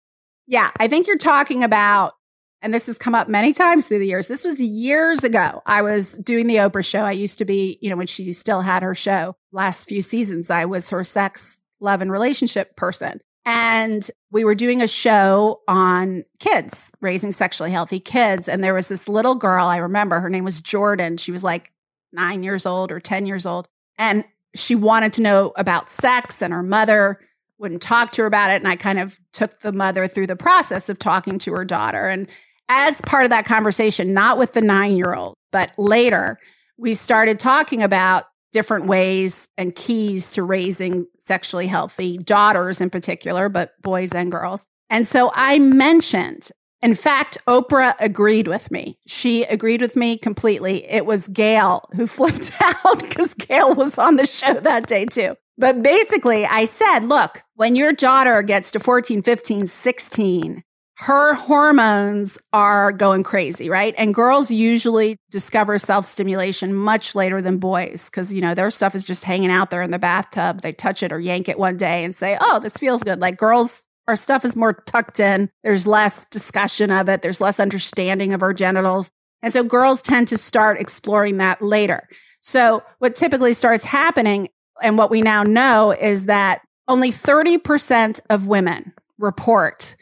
Yeah, 0.46 0.70
I 0.76 0.88
think 0.88 1.06
you're 1.06 1.16
talking 1.16 1.64
about, 1.64 2.12
and 2.60 2.74
this 2.74 2.84
has 2.88 2.98
come 2.98 3.14
up 3.14 3.26
many 3.26 3.54
times 3.54 3.88
through 3.88 4.00
the 4.00 4.06
years. 4.06 4.28
This 4.28 4.44
was 4.44 4.60
years 4.60 5.24
ago. 5.24 5.62
I 5.64 5.80
was 5.80 6.12
doing 6.18 6.46
the 6.46 6.56
Oprah 6.56 6.84
show. 6.84 7.00
I 7.00 7.12
used 7.12 7.38
to 7.38 7.46
be, 7.46 7.78
you 7.80 7.88
know, 7.88 7.96
when 7.96 8.06
she 8.06 8.30
still 8.34 8.60
had 8.60 8.82
her 8.82 8.94
show 8.94 9.34
last 9.50 9.88
few 9.88 10.02
seasons, 10.02 10.50
I 10.50 10.66
was 10.66 10.90
her 10.90 11.02
sex 11.02 11.58
love 11.82 12.00
and 12.00 12.10
relationship 12.10 12.76
person. 12.76 13.20
And 13.44 14.08
we 14.30 14.44
were 14.44 14.54
doing 14.54 14.82
a 14.82 14.86
show 14.86 15.62
on 15.66 16.24
kids, 16.38 16.92
raising 17.00 17.32
sexually 17.32 17.72
healthy 17.72 17.98
kids. 17.98 18.48
And 18.48 18.62
there 18.62 18.74
was 18.74 18.88
this 18.88 19.08
little 19.08 19.34
girl, 19.34 19.66
I 19.66 19.78
remember 19.78 20.20
her 20.20 20.30
name 20.30 20.44
was 20.44 20.60
Jordan. 20.60 21.16
She 21.16 21.32
was 21.32 21.42
like 21.42 21.72
nine 22.12 22.42
years 22.42 22.66
old 22.66 22.92
or 22.92 23.00
10 23.00 23.26
years 23.26 23.44
old. 23.44 23.68
And 23.98 24.24
she 24.54 24.74
wanted 24.74 25.12
to 25.14 25.22
know 25.22 25.52
about 25.56 25.88
sex, 25.88 26.42
and 26.42 26.52
her 26.52 26.62
mother 26.62 27.18
wouldn't 27.58 27.82
talk 27.82 28.12
to 28.12 28.22
her 28.22 28.26
about 28.26 28.50
it. 28.50 28.56
And 28.56 28.68
I 28.68 28.76
kind 28.76 28.98
of 28.98 29.18
took 29.32 29.58
the 29.60 29.72
mother 29.72 30.06
through 30.06 30.26
the 30.26 30.36
process 30.36 30.88
of 30.88 30.98
talking 30.98 31.38
to 31.40 31.52
her 31.54 31.64
daughter. 31.64 32.06
And 32.06 32.28
as 32.68 33.00
part 33.02 33.24
of 33.24 33.30
that 33.30 33.44
conversation, 33.44 34.14
not 34.14 34.38
with 34.38 34.52
the 34.52 34.60
nine 34.60 34.96
year 34.96 35.14
old, 35.14 35.34
but 35.52 35.72
later, 35.78 36.38
we 36.76 36.94
started 36.94 37.38
talking 37.38 37.82
about 37.82 38.24
different 38.52 38.86
ways 38.86 39.48
and 39.56 39.74
keys 39.74 40.32
to 40.32 40.42
raising 40.42 41.06
sexually 41.24 41.68
healthy 41.68 42.18
daughters 42.18 42.80
in 42.80 42.90
particular, 42.90 43.48
but 43.48 43.80
boys 43.80 44.12
and 44.12 44.30
girls. 44.30 44.66
And 44.90 45.06
so 45.06 45.30
I 45.34 45.58
mentioned 45.58 46.50
In 46.82 46.96
fact, 46.96 47.38
Oprah 47.46 47.94
agreed 48.00 48.48
with 48.48 48.72
me. 48.72 48.98
She 49.06 49.44
agreed 49.44 49.80
with 49.80 49.94
me 49.94 50.18
completely. 50.18 50.84
It 50.84 51.06
was 51.06 51.28
Gayle 51.28 51.88
who 51.94 52.06
flipped 52.18 52.50
out 52.60 52.98
because 53.00 53.34
Gayle 53.34 53.74
was 53.74 53.98
on 53.98 54.16
the 54.16 54.26
show 54.26 54.54
that 54.54 54.86
day 54.88 55.04
too. 55.06 55.36
But 55.56 55.82
basically, 55.82 56.44
I 56.44 56.64
said, 56.64 57.04
look, 57.04 57.44
when 57.54 57.76
your 57.76 57.92
daughter 57.92 58.42
gets 58.42 58.72
to 58.72 58.80
14, 58.80 59.22
15, 59.22 59.68
16, 59.68 60.64
her 61.02 61.34
hormones 61.34 62.38
are 62.52 62.92
going 62.92 63.24
crazy, 63.24 63.68
right? 63.68 63.92
And 63.98 64.14
girls 64.14 64.52
usually 64.52 65.16
discover 65.30 65.76
self 65.78 66.06
stimulation 66.06 66.72
much 66.74 67.16
later 67.16 67.42
than 67.42 67.58
boys 67.58 68.08
because, 68.08 68.32
you 68.32 68.40
know, 68.40 68.54
their 68.54 68.70
stuff 68.70 68.94
is 68.94 69.04
just 69.04 69.24
hanging 69.24 69.50
out 69.50 69.70
there 69.70 69.82
in 69.82 69.90
the 69.90 69.98
bathtub. 69.98 70.60
They 70.60 70.72
touch 70.72 71.02
it 71.02 71.12
or 71.12 71.18
yank 71.18 71.48
it 71.48 71.58
one 71.58 71.76
day 71.76 72.04
and 72.04 72.14
say, 72.14 72.38
oh, 72.40 72.60
this 72.60 72.76
feels 72.76 73.02
good. 73.02 73.20
Like 73.20 73.36
girls 73.36 73.88
our 74.08 74.16
stuff 74.16 74.44
is 74.44 74.56
more 74.56 74.72
tucked 74.72 75.20
in. 75.20 75.48
There's 75.62 75.86
less 75.86 76.26
discussion 76.26 76.90
of 76.90 77.08
it. 77.08 77.22
There's 77.22 77.40
less 77.40 77.60
understanding 77.60 78.32
of 78.32 78.42
our 78.42 78.52
genitals. 78.52 79.10
And 79.42 79.52
so 79.52 79.62
girls 79.62 80.02
tend 80.02 80.28
to 80.28 80.38
start 80.38 80.80
exploring 80.80 81.38
that 81.38 81.62
later. 81.62 82.08
So 82.40 82.82
what 82.98 83.14
typically 83.14 83.52
starts 83.52 83.84
happening 83.84 84.48
and 84.82 84.98
what 84.98 85.10
we 85.10 85.22
now 85.22 85.42
know 85.42 85.92
is 85.92 86.26
that 86.26 86.62
only 86.88 87.10
30% 87.10 88.20
of 88.28 88.46
women 88.48 88.92
report 89.18 89.96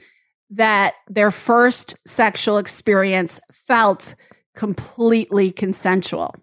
that 0.50 0.94
their 1.08 1.30
first 1.30 1.96
sexual 2.06 2.58
experience 2.58 3.40
felt 3.52 4.14
completely 4.54 5.50
consensual. 5.52 6.34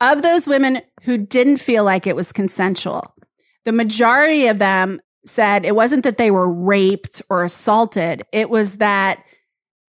Of 0.00 0.22
those 0.22 0.48
women 0.48 0.82
who 1.04 1.16
didn't 1.16 1.58
feel 1.58 1.84
like 1.84 2.06
it 2.06 2.16
was 2.16 2.32
consensual, 2.32 3.14
the 3.64 3.72
majority 3.72 4.48
of 4.48 4.58
them 4.58 5.00
said 5.24 5.64
it 5.64 5.76
wasn't 5.76 6.02
that 6.02 6.18
they 6.18 6.30
were 6.30 6.52
raped 6.52 7.22
or 7.30 7.44
assaulted. 7.44 8.24
It 8.32 8.50
was 8.50 8.78
that 8.78 9.22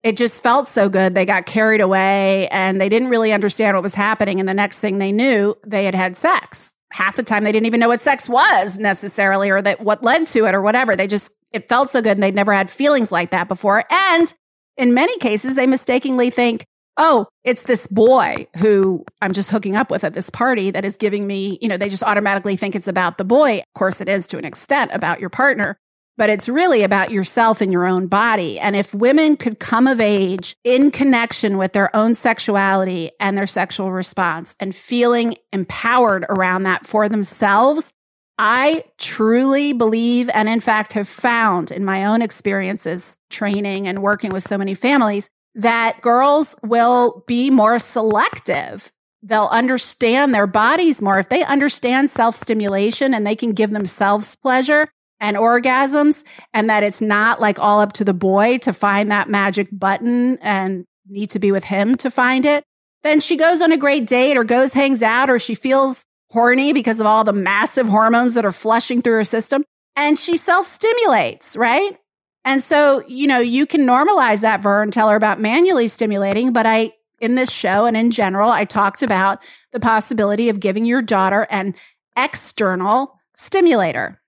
it 0.04 0.16
just 0.16 0.42
felt 0.42 0.68
so 0.68 0.88
good. 0.88 1.14
They 1.14 1.24
got 1.24 1.46
carried 1.46 1.80
away 1.80 2.46
and 2.48 2.80
they 2.80 2.88
didn't 2.88 3.08
really 3.08 3.32
understand 3.32 3.74
what 3.74 3.82
was 3.82 3.94
happening. 3.94 4.38
And 4.38 4.48
the 4.48 4.54
next 4.54 4.80
thing 4.80 4.98
they 4.98 5.12
knew, 5.12 5.56
they 5.66 5.84
had 5.86 5.94
had 5.94 6.16
sex. 6.16 6.72
Half 6.92 7.16
the 7.16 7.22
time, 7.24 7.42
they 7.42 7.50
didn't 7.50 7.66
even 7.66 7.80
know 7.80 7.88
what 7.88 8.02
sex 8.02 8.28
was 8.28 8.78
necessarily 8.78 9.50
or 9.50 9.60
that 9.62 9.80
what 9.80 10.04
led 10.04 10.28
to 10.28 10.44
it 10.44 10.54
or 10.54 10.60
whatever. 10.60 10.94
They 10.94 11.08
just, 11.08 11.32
it 11.54 11.68
felt 11.68 11.88
so 11.88 12.02
good 12.02 12.12
and 12.12 12.22
they'd 12.22 12.34
never 12.34 12.52
had 12.52 12.68
feelings 12.68 13.10
like 13.10 13.30
that 13.30 13.48
before. 13.48 13.84
And 13.88 14.34
in 14.76 14.92
many 14.92 15.16
cases, 15.18 15.54
they 15.54 15.66
mistakenly 15.66 16.28
think, 16.28 16.66
oh, 16.96 17.26
it's 17.44 17.62
this 17.62 17.86
boy 17.86 18.46
who 18.58 19.04
I'm 19.22 19.32
just 19.32 19.50
hooking 19.50 19.76
up 19.76 19.90
with 19.90 20.04
at 20.04 20.14
this 20.14 20.30
party 20.30 20.72
that 20.72 20.84
is 20.84 20.96
giving 20.96 21.26
me, 21.26 21.58
you 21.62 21.68
know, 21.68 21.76
they 21.76 21.88
just 21.88 22.02
automatically 22.02 22.56
think 22.56 22.74
it's 22.74 22.88
about 22.88 23.18
the 23.18 23.24
boy. 23.24 23.58
Of 23.58 23.74
course, 23.74 24.00
it 24.00 24.08
is 24.08 24.26
to 24.28 24.38
an 24.38 24.44
extent 24.44 24.90
about 24.92 25.20
your 25.20 25.30
partner, 25.30 25.78
but 26.16 26.28
it's 26.28 26.48
really 26.48 26.82
about 26.82 27.12
yourself 27.12 27.60
and 27.60 27.72
your 27.72 27.86
own 27.86 28.08
body. 28.08 28.58
And 28.58 28.74
if 28.74 28.92
women 28.92 29.36
could 29.36 29.60
come 29.60 29.86
of 29.86 30.00
age 30.00 30.56
in 30.64 30.90
connection 30.90 31.56
with 31.56 31.72
their 31.72 31.94
own 31.94 32.14
sexuality 32.14 33.12
and 33.20 33.38
their 33.38 33.46
sexual 33.46 33.92
response 33.92 34.56
and 34.58 34.74
feeling 34.74 35.36
empowered 35.52 36.26
around 36.28 36.64
that 36.64 36.84
for 36.84 37.08
themselves, 37.08 37.92
I 38.38 38.84
truly 38.98 39.72
believe 39.72 40.28
and 40.30 40.48
in 40.48 40.60
fact 40.60 40.94
have 40.94 41.08
found 41.08 41.70
in 41.70 41.84
my 41.84 42.04
own 42.04 42.20
experiences 42.20 43.16
training 43.30 43.86
and 43.86 44.02
working 44.02 44.32
with 44.32 44.42
so 44.42 44.58
many 44.58 44.74
families 44.74 45.28
that 45.54 46.00
girls 46.00 46.56
will 46.62 47.22
be 47.26 47.48
more 47.50 47.78
selective. 47.78 48.90
They'll 49.22 49.46
understand 49.46 50.34
their 50.34 50.46
bodies 50.46 51.00
more. 51.00 51.18
If 51.18 51.28
they 51.28 51.44
understand 51.44 52.10
self 52.10 52.36
stimulation 52.36 53.14
and 53.14 53.26
they 53.26 53.36
can 53.36 53.52
give 53.52 53.70
themselves 53.70 54.34
pleasure 54.36 54.88
and 55.20 55.36
orgasms, 55.36 56.24
and 56.52 56.68
that 56.68 56.82
it's 56.82 57.00
not 57.00 57.40
like 57.40 57.58
all 57.58 57.80
up 57.80 57.92
to 57.94 58.04
the 58.04 58.12
boy 58.12 58.58
to 58.58 58.72
find 58.72 59.10
that 59.10 59.30
magic 59.30 59.68
button 59.72 60.38
and 60.38 60.84
need 61.08 61.30
to 61.30 61.38
be 61.38 61.52
with 61.52 61.64
him 61.64 61.94
to 61.96 62.10
find 62.10 62.44
it, 62.44 62.64
then 63.02 63.20
she 63.20 63.36
goes 63.36 63.62
on 63.62 63.72
a 63.72 63.76
great 63.78 64.06
date 64.06 64.36
or 64.36 64.44
goes, 64.44 64.74
hangs 64.74 65.02
out, 65.02 65.30
or 65.30 65.38
she 65.38 65.54
feels 65.54 66.04
horny 66.34 66.72
because 66.72 67.00
of 67.00 67.06
all 67.06 67.24
the 67.24 67.32
massive 67.32 67.88
hormones 67.88 68.34
that 68.34 68.44
are 68.44 68.52
flushing 68.52 69.00
through 69.00 69.14
her 69.14 69.24
system 69.24 69.64
and 69.96 70.18
she 70.18 70.36
self 70.36 70.66
stimulates, 70.66 71.56
right? 71.56 71.96
And 72.44 72.62
so, 72.62 73.02
you 73.06 73.26
know, 73.26 73.38
you 73.38 73.66
can 73.66 73.86
normalize 73.86 74.42
that 74.42 74.62
Vern, 74.62 74.90
tell 74.90 75.08
her 75.08 75.16
about 75.16 75.40
manually 75.40 75.86
stimulating. 75.86 76.52
But 76.52 76.66
I, 76.66 76.92
in 77.20 77.36
this 77.36 77.50
show 77.50 77.86
and 77.86 77.96
in 77.96 78.10
general, 78.10 78.50
I 78.50 78.66
talked 78.66 79.02
about 79.02 79.42
the 79.72 79.80
possibility 79.80 80.50
of 80.50 80.60
giving 80.60 80.84
your 80.84 81.00
daughter 81.00 81.46
an 81.48 81.74
external 82.16 83.18
stimulator. 83.32 84.20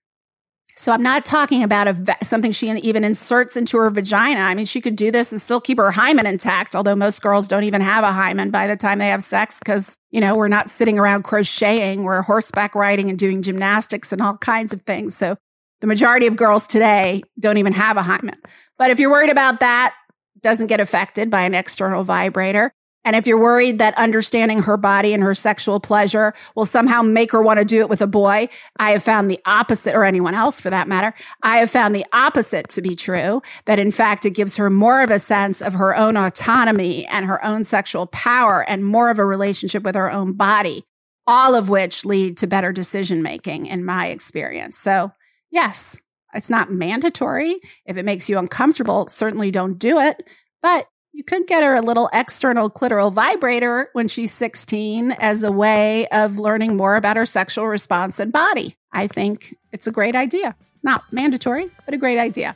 So 0.79 0.93
I'm 0.93 1.03
not 1.03 1.25
talking 1.25 1.63
about 1.63 1.89
a, 1.89 2.17
something 2.23 2.53
she 2.53 2.71
even 2.71 3.03
inserts 3.03 3.57
into 3.57 3.79
her 3.79 3.89
vagina. 3.89 4.41
I 4.41 4.55
mean, 4.55 4.67
she 4.67 4.83
could 4.83 4.95
do 4.95 5.11
this 5.11 5.33
and 5.33 5.41
still 5.41 5.61
keep 5.61 5.79
her 5.79 5.91
hymen 5.91 6.27
intact, 6.27 6.77
although 6.77 6.95
most 6.95 7.23
girls 7.23 7.49
don't 7.49 7.65
even 7.65 7.81
have 7.81 8.05
a 8.05 8.13
hymen 8.13 8.51
by 8.51 8.67
the 8.67 8.77
time 8.77 8.99
they 8.99 9.09
have 9.09 9.23
sex 9.23 9.59
because, 9.59 9.97
you 10.11 10.21
know, 10.21 10.37
we're 10.37 10.49
not 10.49 10.69
sitting 10.69 10.99
around 10.99 11.23
crocheting, 11.23 12.03
we're 12.03 12.21
horseback 12.21 12.75
riding 12.75 13.09
and 13.09 13.19
doing 13.19 13.41
gymnastics 13.41 14.13
and 14.13 14.21
all 14.21 14.37
kinds 14.37 14.75
of 14.75 14.83
things. 14.83 15.17
So 15.17 15.37
the 15.81 15.87
majority 15.87 16.27
of 16.27 16.37
girls 16.37 16.67
today 16.67 17.23
don't 17.41 17.57
even 17.57 17.73
have 17.73 17.97
a 17.97 18.03
hymen. 18.03 18.39
But 18.77 18.91
if 18.91 19.01
you're 19.01 19.11
worried 19.11 19.31
about 19.31 19.61
that, 19.61 19.95
doesn't 20.43 20.67
get 20.67 20.81
affected 20.81 21.31
by 21.31 21.43
an 21.43 21.55
external 21.55 22.05
vibrator. 22.05 22.73
And 23.07 23.17
if 23.17 23.27
you're 23.27 23.41
worried 23.41 23.79
that 23.79 23.97
understanding 23.97 24.63
her 24.63 24.77
body 24.77 25.15
and 25.15 25.23
her 25.23 25.35
sexual 25.35 25.81
pleasure 25.81 26.35
will 26.55 26.67
somehow 26.67 27.01
make 27.01 27.33
her 27.33 27.41
want 27.41 27.59
to 27.59 27.65
do 27.65 27.81
it 27.81 27.89
with 27.89 28.03
a 28.03 28.07
boy, 28.07 28.51
I 28.79 28.91
have 28.91 29.03
found 29.03 29.31
the 29.31 29.41
opposite, 29.47 29.95
or 29.95 30.05
anyone 30.05 30.35
else 30.35 30.61
for 30.61 30.69
that 30.69 30.89
matter. 30.89 31.15
I 31.43 31.59
have 31.59 31.71
found 31.71 31.95
the 31.95 32.05
opposite 32.13 32.69
to 32.71 32.83
be 32.83 32.95
true, 32.95 33.41
that 33.65 33.79
in 33.79 33.91
fact, 33.91 34.27
it 34.27 34.31
gives 34.31 34.57
her 34.57 34.69
more 34.69 35.03
of 35.03 35.11
a 35.11 35.19
sense 35.19 35.63
of 35.63 35.73
her 35.73 35.97
own 35.97 36.19
autonomy 36.19 37.07
and 37.07 37.25
her 37.25 37.43
own 37.43 37.65
sexual 37.65 38.07
power 38.09 38.63
and 38.69 38.85
more 38.85 39.09
of 39.09 39.19
a 39.19 39.25
relationship 39.25 39.85
with 39.85 39.95
her 39.95 40.13
own 40.13 40.35
body, 40.35 40.85
all 41.27 41.55
of 41.55 41.71
which 41.71 42.05
lead 42.05 42.37
to 42.37 42.47
better 42.47 42.73
decision 42.73 43.23
making 43.23 43.65
in 43.65 43.83
my 43.83 44.09
experience. 44.09 44.77
So 44.77 45.13
Yes, 45.57 46.01
it's 46.35 46.51
not 46.51 46.71
mandatory. 46.71 47.59
If 47.87 47.97
it 47.97 48.05
makes 48.05 48.29
you 48.29 48.39
uncomfortable, 48.39 49.09
certainly 49.09 49.51
don't 49.51 49.79
do 49.79 49.99
it. 49.99 50.23
But 50.61 50.87
you 51.17 51.25
could 51.25 51.47
get 51.47 51.63
her 51.63 51.75
a 51.75 51.81
little 51.81 52.11
external 52.13 52.69
clitoral 52.69 53.11
vibrator 53.11 53.89
when 53.95 54.07
she's 54.07 54.35
16 54.35 55.13
as 55.13 55.43
a 55.43 55.51
way 55.51 56.07
of 56.09 56.39
learning 56.39 56.77
more 56.77 56.95
about 56.95 57.17
her 57.17 57.25
sexual 57.25 57.67
response 57.67 58.21
and 58.21 58.31
body. 58.31 58.77
I 58.93 59.07
think 59.07 59.57
it's 59.73 59.87
a 59.87 59.91
great 59.91 60.15
idea. 60.15 60.55
Not 60.83 61.11
mandatory, 61.11 61.71
but 61.87 61.95
a 61.95 61.97
great 61.97 62.19
idea. 62.19 62.55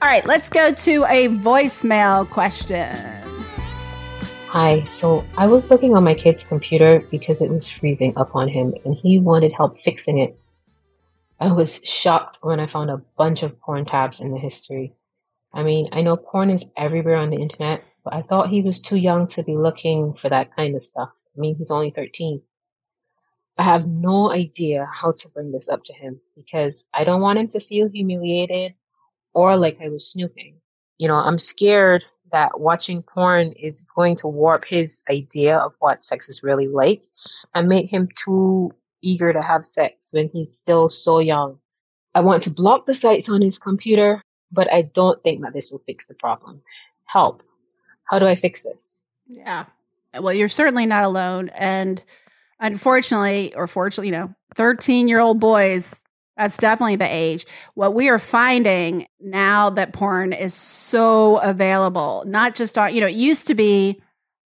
All 0.00 0.08
right, 0.08 0.24
let's 0.24 0.48
go 0.48 0.72
to 0.72 1.04
a 1.10 1.28
voicemail 1.28 2.26
question. 2.26 2.96
Hi, 4.46 4.82
so 4.84 5.22
I 5.36 5.46
was 5.46 5.68
looking 5.68 5.94
on 5.94 6.02
my 6.02 6.14
kid's 6.14 6.42
computer 6.42 7.00
because 7.10 7.42
it 7.42 7.50
was 7.50 7.68
freezing 7.68 8.14
up 8.16 8.34
on 8.34 8.48
him 8.48 8.72
and 8.86 8.94
he 8.94 9.18
wanted 9.18 9.52
help 9.52 9.78
fixing 9.78 10.16
it. 10.16 10.40
I 11.38 11.52
was 11.52 11.82
shocked 11.84 12.38
when 12.40 12.60
I 12.60 12.66
found 12.66 12.88
a 12.88 13.02
bunch 13.18 13.42
of 13.42 13.60
porn 13.60 13.84
tabs 13.84 14.20
in 14.20 14.32
the 14.32 14.38
history. 14.38 14.94
I 15.52 15.64
mean, 15.64 15.90
I 15.92 16.00
know 16.00 16.16
porn 16.16 16.48
is 16.48 16.64
everywhere 16.78 17.16
on 17.16 17.28
the 17.28 17.36
internet, 17.36 17.84
but 18.04 18.14
I 18.14 18.22
thought 18.22 18.48
he 18.48 18.62
was 18.62 18.78
too 18.78 18.96
young 18.96 19.26
to 19.28 19.42
be 19.42 19.56
looking 19.56 20.14
for 20.14 20.28
that 20.28 20.54
kind 20.54 20.74
of 20.74 20.82
stuff. 20.82 21.10
I 21.36 21.40
mean, 21.40 21.56
he's 21.56 21.70
only 21.70 21.90
13. 21.90 22.42
I 23.58 23.62
have 23.62 23.86
no 23.86 24.30
idea 24.30 24.88
how 24.90 25.12
to 25.12 25.28
bring 25.30 25.52
this 25.52 25.68
up 25.68 25.84
to 25.84 25.92
him 25.92 26.20
because 26.34 26.84
I 26.94 27.04
don't 27.04 27.20
want 27.20 27.38
him 27.38 27.48
to 27.48 27.60
feel 27.60 27.88
humiliated 27.88 28.74
or 29.34 29.56
like 29.56 29.80
I 29.82 29.88
was 29.88 30.10
snooping. 30.10 30.56
You 30.98 31.08
know, 31.08 31.16
I'm 31.16 31.38
scared 31.38 32.04
that 32.32 32.60
watching 32.60 33.02
porn 33.02 33.52
is 33.52 33.82
going 33.94 34.16
to 34.16 34.28
warp 34.28 34.64
his 34.64 35.02
idea 35.10 35.58
of 35.58 35.74
what 35.78 36.04
sex 36.04 36.28
is 36.28 36.42
really 36.42 36.68
like 36.68 37.02
and 37.54 37.68
make 37.68 37.92
him 37.92 38.08
too 38.14 38.72
eager 39.02 39.32
to 39.32 39.42
have 39.42 39.64
sex 39.66 40.12
when 40.12 40.28
he's 40.32 40.56
still 40.56 40.88
so 40.88 41.18
young. 41.18 41.58
I 42.14 42.20
want 42.20 42.44
to 42.44 42.50
block 42.50 42.86
the 42.86 42.94
sites 42.94 43.28
on 43.28 43.40
his 43.40 43.58
computer, 43.58 44.22
but 44.50 44.72
I 44.72 44.82
don't 44.82 45.22
think 45.22 45.42
that 45.42 45.52
this 45.52 45.70
will 45.70 45.82
fix 45.86 46.06
the 46.06 46.14
problem. 46.14 46.62
Help. 47.04 47.42
How 48.10 48.18
do 48.18 48.26
I 48.26 48.34
fix 48.34 48.64
this? 48.64 49.00
Yeah. 49.28 49.66
Well, 50.18 50.34
you're 50.34 50.48
certainly 50.48 50.84
not 50.84 51.04
alone. 51.04 51.50
And 51.50 52.02
unfortunately, 52.58 53.54
or 53.54 53.68
fortunately, 53.68 54.08
you 54.08 54.18
know, 54.18 54.34
13 54.56 55.06
year 55.06 55.20
old 55.20 55.38
boys, 55.38 56.02
that's 56.36 56.56
definitely 56.56 56.96
the 56.96 57.06
age. 57.06 57.46
What 57.74 57.94
we 57.94 58.08
are 58.08 58.18
finding 58.18 59.06
now 59.20 59.70
that 59.70 59.92
porn 59.92 60.32
is 60.32 60.54
so 60.54 61.36
available, 61.38 62.24
not 62.26 62.56
just 62.56 62.76
on, 62.76 62.92
you 62.92 63.00
know, 63.00 63.06
it 63.06 63.14
used 63.14 63.46
to 63.46 63.54
be 63.54 64.02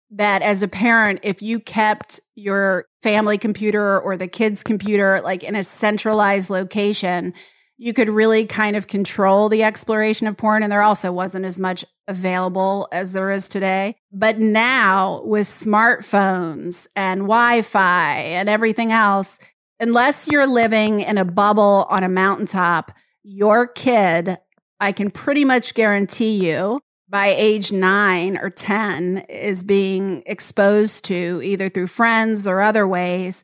that 0.10 0.41
as 0.41 0.63
a 0.63 0.67
parent, 0.67 1.19
if 1.21 1.43
you 1.43 1.60
kept 1.60 2.19
your 2.36 2.86
family 3.04 3.38
computer 3.38 4.00
or 4.00 4.17
the 4.17 4.28
kids' 4.28 4.63
computer 4.63 5.21
like 5.21 5.43
in 5.43 5.56
a 5.56 5.63
centralized 5.63 6.50
location, 6.50 7.34
you 7.82 7.94
could 7.94 8.10
really 8.10 8.46
kind 8.46 8.76
of 8.76 8.86
control 8.86 9.50
the 9.50 9.63
exploration 9.63 10.28
of 10.28 10.38
porn. 10.38 10.62
And 10.62 10.72
there 10.72 10.84
also 10.84 11.12
wasn't 11.12 11.46
as 11.46 11.58
much 11.58 11.84
available 12.08 12.88
as 12.91 13.13
there 13.13 13.32
is 13.32 13.50
today. 13.50 13.96
But 14.12 14.38
now 14.38 15.24
with 15.24 15.48
smartphones 15.48 16.86
and 16.96 17.22
Wi 17.22 17.63
Fi 17.63 18.17
and 18.17 18.48
everything 18.48 18.91
else, 18.91 19.39
unless 19.80 20.28
you're 20.28 20.46
living 20.46 21.00
in 21.00 21.17
a 21.17 21.26
bubble 21.26 21.88
on 21.89 22.04
a 22.04 22.08
mountaintop, 22.08 22.91
your 23.24 23.65
kid, 23.65 24.38
I 24.80 24.91
can 24.91 25.10
pretty 25.10 25.44
much 25.44 25.74
guarantee 25.74 26.48
you, 26.48 26.82
by 27.10 27.30
age 27.30 27.72
nine 27.72 28.38
or 28.38 28.52
10 28.52 29.26
is 29.28 29.63
being 29.63 30.22
exposed 30.28 31.04
to 31.06 31.41
either 31.44 31.67
through 31.67 31.88
friends 31.88 32.46
or 32.46 32.62
other 32.62 32.88
ways 32.88 33.44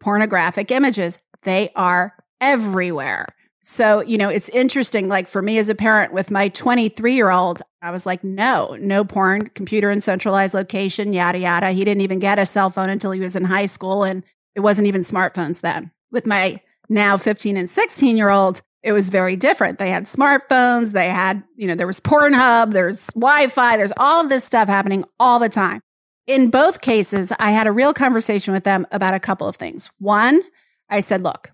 pornographic 0.00 0.72
images. 0.72 1.20
They 1.44 1.70
are 1.76 2.16
everywhere. 2.40 3.26
So, 3.62 4.00
you 4.00 4.16
know, 4.16 4.28
it's 4.28 4.48
interesting. 4.48 5.08
Like 5.08 5.28
for 5.28 5.42
me 5.42 5.58
as 5.58 5.68
a 5.68 5.74
parent 5.74 6.12
with 6.12 6.30
my 6.30 6.48
23 6.48 7.14
year 7.14 7.30
old, 7.30 7.62
I 7.82 7.90
was 7.90 8.06
like, 8.06 8.24
no, 8.24 8.76
no 8.80 9.04
porn, 9.04 9.48
computer 9.48 9.90
in 9.90 10.00
centralized 10.00 10.54
location, 10.54 11.12
yada, 11.12 11.38
yada. 11.38 11.70
He 11.72 11.84
didn't 11.84 12.00
even 12.00 12.18
get 12.18 12.38
a 12.38 12.46
cell 12.46 12.70
phone 12.70 12.88
until 12.88 13.10
he 13.10 13.20
was 13.20 13.36
in 13.36 13.44
high 13.44 13.66
school. 13.66 14.04
And 14.04 14.24
it 14.54 14.60
wasn't 14.60 14.88
even 14.88 15.02
smartphones 15.02 15.60
then. 15.60 15.90
With 16.10 16.26
my 16.26 16.60
now 16.88 17.16
15 17.16 17.56
and 17.56 17.68
16 17.68 18.16
year 18.16 18.30
old, 18.30 18.62
it 18.82 18.92
was 18.92 19.10
very 19.10 19.36
different. 19.36 19.78
They 19.78 19.90
had 19.90 20.04
smartphones, 20.04 20.92
they 20.92 21.10
had, 21.10 21.42
you 21.54 21.66
know, 21.66 21.74
there 21.74 21.86
was 21.86 22.00
Pornhub, 22.00 22.72
there's 22.72 23.06
Wi 23.08 23.48
Fi, 23.48 23.76
there's 23.76 23.92
all 23.98 24.22
of 24.22 24.30
this 24.30 24.44
stuff 24.44 24.68
happening 24.68 25.04
all 25.18 25.38
the 25.38 25.50
time. 25.50 25.80
In 26.26 26.50
both 26.50 26.80
cases, 26.80 27.32
I 27.38 27.50
had 27.50 27.66
a 27.66 27.72
real 27.72 27.92
conversation 27.92 28.54
with 28.54 28.64
them 28.64 28.86
about 28.90 29.14
a 29.14 29.20
couple 29.20 29.48
of 29.48 29.56
things. 29.56 29.90
One, 29.98 30.40
I 30.88 31.00
said, 31.00 31.22
look, 31.22 31.52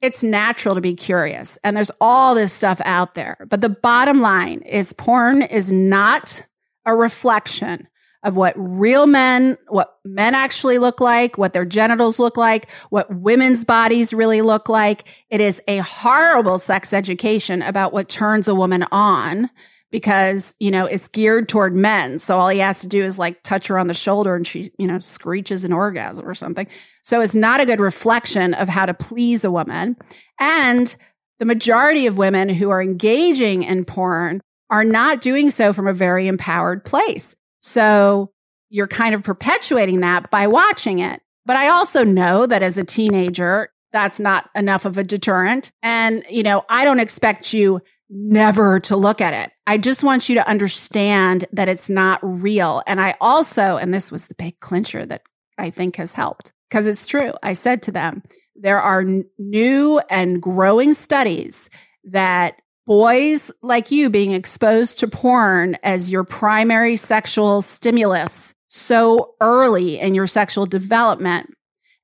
it's 0.00 0.22
natural 0.22 0.74
to 0.74 0.80
be 0.80 0.94
curious 0.94 1.58
and 1.64 1.76
there's 1.76 1.90
all 2.00 2.34
this 2.34 2.52
stuff 2.52 2.80
out 2.84 3.14
there. 3.14 3.46
But 3.48 3.60
the 3.60 3.68
bottom 3.68 4.20
line 4.20 4.60
is 4.62 4.92
porn 4.92 5.42
is 5.42 5.72
not 5.72 6.42
a 6.86 6.94
reflection 6.94 7.88
of 8.24 8.36
what 8.36 8.52
real 8.56 9.06
men, 9.06 9.56
what 9.68 9.96
men 10.04 10.34
actually 10.34 10.78
look 10.78 11.00
like, 11.00 11.38
what 11.38 11.52
their 11.52 11.64
genitals 11.64 12.18
look 12.18 12.36
like, 12.36 12.70
what 12.90 13.14
women's 13.14 13.64
bodies 13.64 14.12
really 14.12 14.42
look 14.42 14.68
like. 14.68 15.06
It 15.30 15.40
is 15.40 15.62
a 15.68 15.78
horrible 15.78 16.58
sex 16.58 16.92
education 16.92 17.62
about 17.62 17.92
what 17.92 18.08
turns 18.08 18.48
a 18.48 18.54
woman 18.54 18.84
on 18.90 19.50
because, 19.90 20.54
you 20.58 20.70
know, 20.70 20.84
it's 20.84 21.08
geared 21.08 21.48
toward 21.48 21.74
men. 21.74 22.18
So 22.18 22.38
all 22.38 22.48
he 22.48 22.58
has 22.58 22.80
to 22.80 22.86
do 22.86 23.02
is 23.02 23.18
like 23.18 23.42
touch 23.42 23.68
her 23.68 23.78
on 23.78 23.86
the 23.86 23.94
shoulder 23.94 24.34
and 24.34 24.46
she, 24.46 24.70
you 24.78 24.86
know, 24.86 24.98
screeches 24.98 25.64
an 25.64 25.72
orgasm 25.72 26.28
or 26.28 26.34
something. 26.34 26.66
So 27.02 27.20
it's 27.20 27.34
not 27.34 27.60
a 27.60 27.66
good 27.66 27.80
reflection 27.80 28.54
of 28.54 28.68
how 28.68 28.86
to 28.86 28.94
please 28.94 29.44
a 29.44 29.50
woman. 29.50 29.96
And 30.38 30.94
the 31.38 31.46
majority 31.46 32.06
of 32.06 32.18
women 32.18 32.48
who 32.48 32.70
are 32.70 32.82
engaging 32.82 33.62
in 33.62 33.84
porn 33.84 34.40
are 34.70 34.84
not 34.84 35.20
doing 35.20 35.50
so 35.50 35.72
from 35.72 35.86
a 35.86 35.94
very 35.94 36.28
empowered 36.28 36.84
place. 36.84 37.34
So 37.60 38.30
you're 38.68 38.86
kind 38.86 39.14
of 39.14 39.22
perpetuating 39.22 40.00
that 40.00 40.30
by 40.30 40.46
watching 40.46 40.98
it. 40.98 41.22
But 41.46 41.56
I 41.56 41.68
also 41.68 42.04
know 42.04 42.44
that 42.46 42.62
as 42.62 42.76
a 42.76 42.84
teenager, 42.84 43.70
that's 43.90 44.20
not 44.20 44.50
enough 44.54 44.84
of 44.84 44.98
a 44.98 45.02
deterrent. 45.02 45.70
And, 45.82 46.22
you 46.28 46.42
know, 46.42 46.64
I 46.68 46.84
don't 46.84 47.00
expect 47.00 47.54
you 47.54 47.80
never 48.10 48.80
to 48.80 48.96
look 48.96 49.20
at 49.20 49.34
it. 49.34 49.52
I 49.66 49.78
just 49.78 50.02
want 50.02 50.28
you 50.28 50.36
to 50.36 50.48
understand 50.48 51.44
that 51.52 51.68
it's 51.68 51.88
not 51.88 52.20
real. 52.22 52.82
And 52.86 53.00
I 53.00 53.14
also, 53.20 53.76
and 53.76 53.92
this 53.92 54.10
was 54.10 54.26
the 54.26 54.34
big 54.34 54.60
clincher 54.60 55.04
that 55.06 55.22
I 55.58 55.70
think 55.70 55.96
has 55.96 56.14
helped 56.14 56.52
because 56.68 56.86
it's 56.86 57.06
true. 57.06 57.32
I 57.42 57.52
said 57.52 57.82
to 57.82 57.92
them, 57.92 58.22
there 58.54 58.80
are 58.80 59.00
n- 59.00 59.24
new 59.38 60.00
and 60.10 60.40
growing 60.40 60.94
studies 60.94 61.68
that 62.04 62.60
boys 62.86 63.50
like 63.62 63.90
you 63.90 64.08
being 64.08 64.32
exposed 64.32 64.98
to 65.00 65.08
porn 65.08 65.76
as 65.82 66.10
your 66.10 66.24
primary 66.24 66.96
sexual 66.96 67.60
stimulus 67.60 68.54
so 68.68 69.34
early 69.40 69.98
in 70.00 70.14
your 70.14 70.26
sexual 70.26 70.64
development 70.64 71.50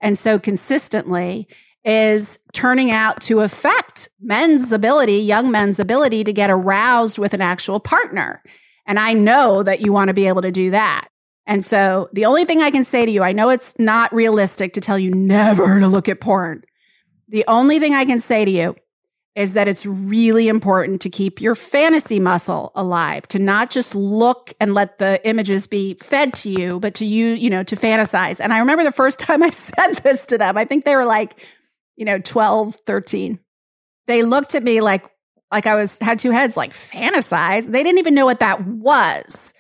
and 0.01 0.19
so 0.19 0.39
consistently 0.39 1.49
is 1.85 2.39
turning 2.53 2.91
out 2.91 3.21
to 3.23 3.41
affect 3.41 4.09
men's 4.21 4.73
ability, 4.73 5.19
young 5.19 5.51
men's 5.51 5.79
ability 5.79 6.25
to 6.25 6.33
get 6.33 6.51
aroused 6.51 7.19
with 7.19 7.35
an 7.35 7.43
actual 7.43 7.79
partner. 7.79 8.43
And 8.87 8.99
I 8.99 9.13
know 9.13 9.63
that 9.63 9.81
you 9.81 9.93
want 9.93 10.09
to 10.09 10.15
be 10.15 10.27
able 10.29 10.43
to 10.43 10.51
do 10.51 10.71
that. 10.71 11.09
And 11.47 11.65
so 11.65 12.09
the 12.13 12.25
only 12.25 12.45
thing 12.47 12.63
I 12.63 12.71
can 12.71 12.85
say 12.85 13.05
to 13.05 13.13
you, 13.13 13.23
I 13.23 13.33
know 13.33 13.51
it's 13.51 13.79
not 13.79 14.15
realistic 14.15 14.73
to 14.75 14.81
tell 14.81 14.99
you 14.99 15.11
never 15.11 15.79
to 15.79 15.89
look 15.89 16.09
at 16.09 16.21
porn. 16.21 16.65
The 17.29 17.45
only 17.49 17.81
thing 17.81 17.95
I 17.95 18.05
can 18.05 18.21
say 18.21 18.45
to 18.45 18.51
you 18.51 18.77
is 19.35 19.55
that 19.55 19.67
it's 19.67 19.85
really 19.85 20.47
important 20.47 21.01
to 21.01 21.11
keep 21.11 21.41
your 21.41 21.55
fantasy 21.55 22.21
muscle 22.21 22.71
alive, 22.77 23.27
to 23.27 23.39
not 23.39 23.69
just 23.69 23.95
look 23.95 24.53
and 24.61 24.75
let 24.75 24.99
the 24.99 25.27
images 25.29 25.67
be 25.67 25.95
fed 25.95 26.33
to 26.35 26.49
you, 26.49 26.79
but 26.79 26.95
to 26.95 27.05
you, 27.05 27.29
you 27.29 27.51
know, 27.51 27.65
to 27.65 27.75
fantasize. 27.75 28.41
And 28.41 28.53
I 28.53 28.59
remember 28.59 28.85
the 28.85 28.93
first 28.93 29.19
time 29.19 29.43
I 29.43 29.51
said 29.51 29.97
this 29.97 30.27
to 30.27 30.39
them, 30.39 30.57
I 30.57 30.65
think 30.65 30.85
they 30.85 30.95
were 30.95 31.05
like, 31.05 31.37
you 31.97 32.05
know, 32.05 32.19
12, 32.19 32.77
13. 32.87 33.39
They 34.07 34.23
looked 34.23 34.55
at 34.55 34.63
me 34.63 34.81
like, 34.81 35.07
like 35.51 35.67
I 35.67 35.75
was 35.75 35.99
had 35.99 36.19
two 36.19 36.31
heads, 36.31 36.57
like 36.57 36.73
fantasize. 36.73 37.71
They 37.71 37.83
didn't 37.83 37.99
even 37.99 38.15
know 38.15 38.27
what 38.27 38.41
that 38.41 38.67
was. 38.67 39.55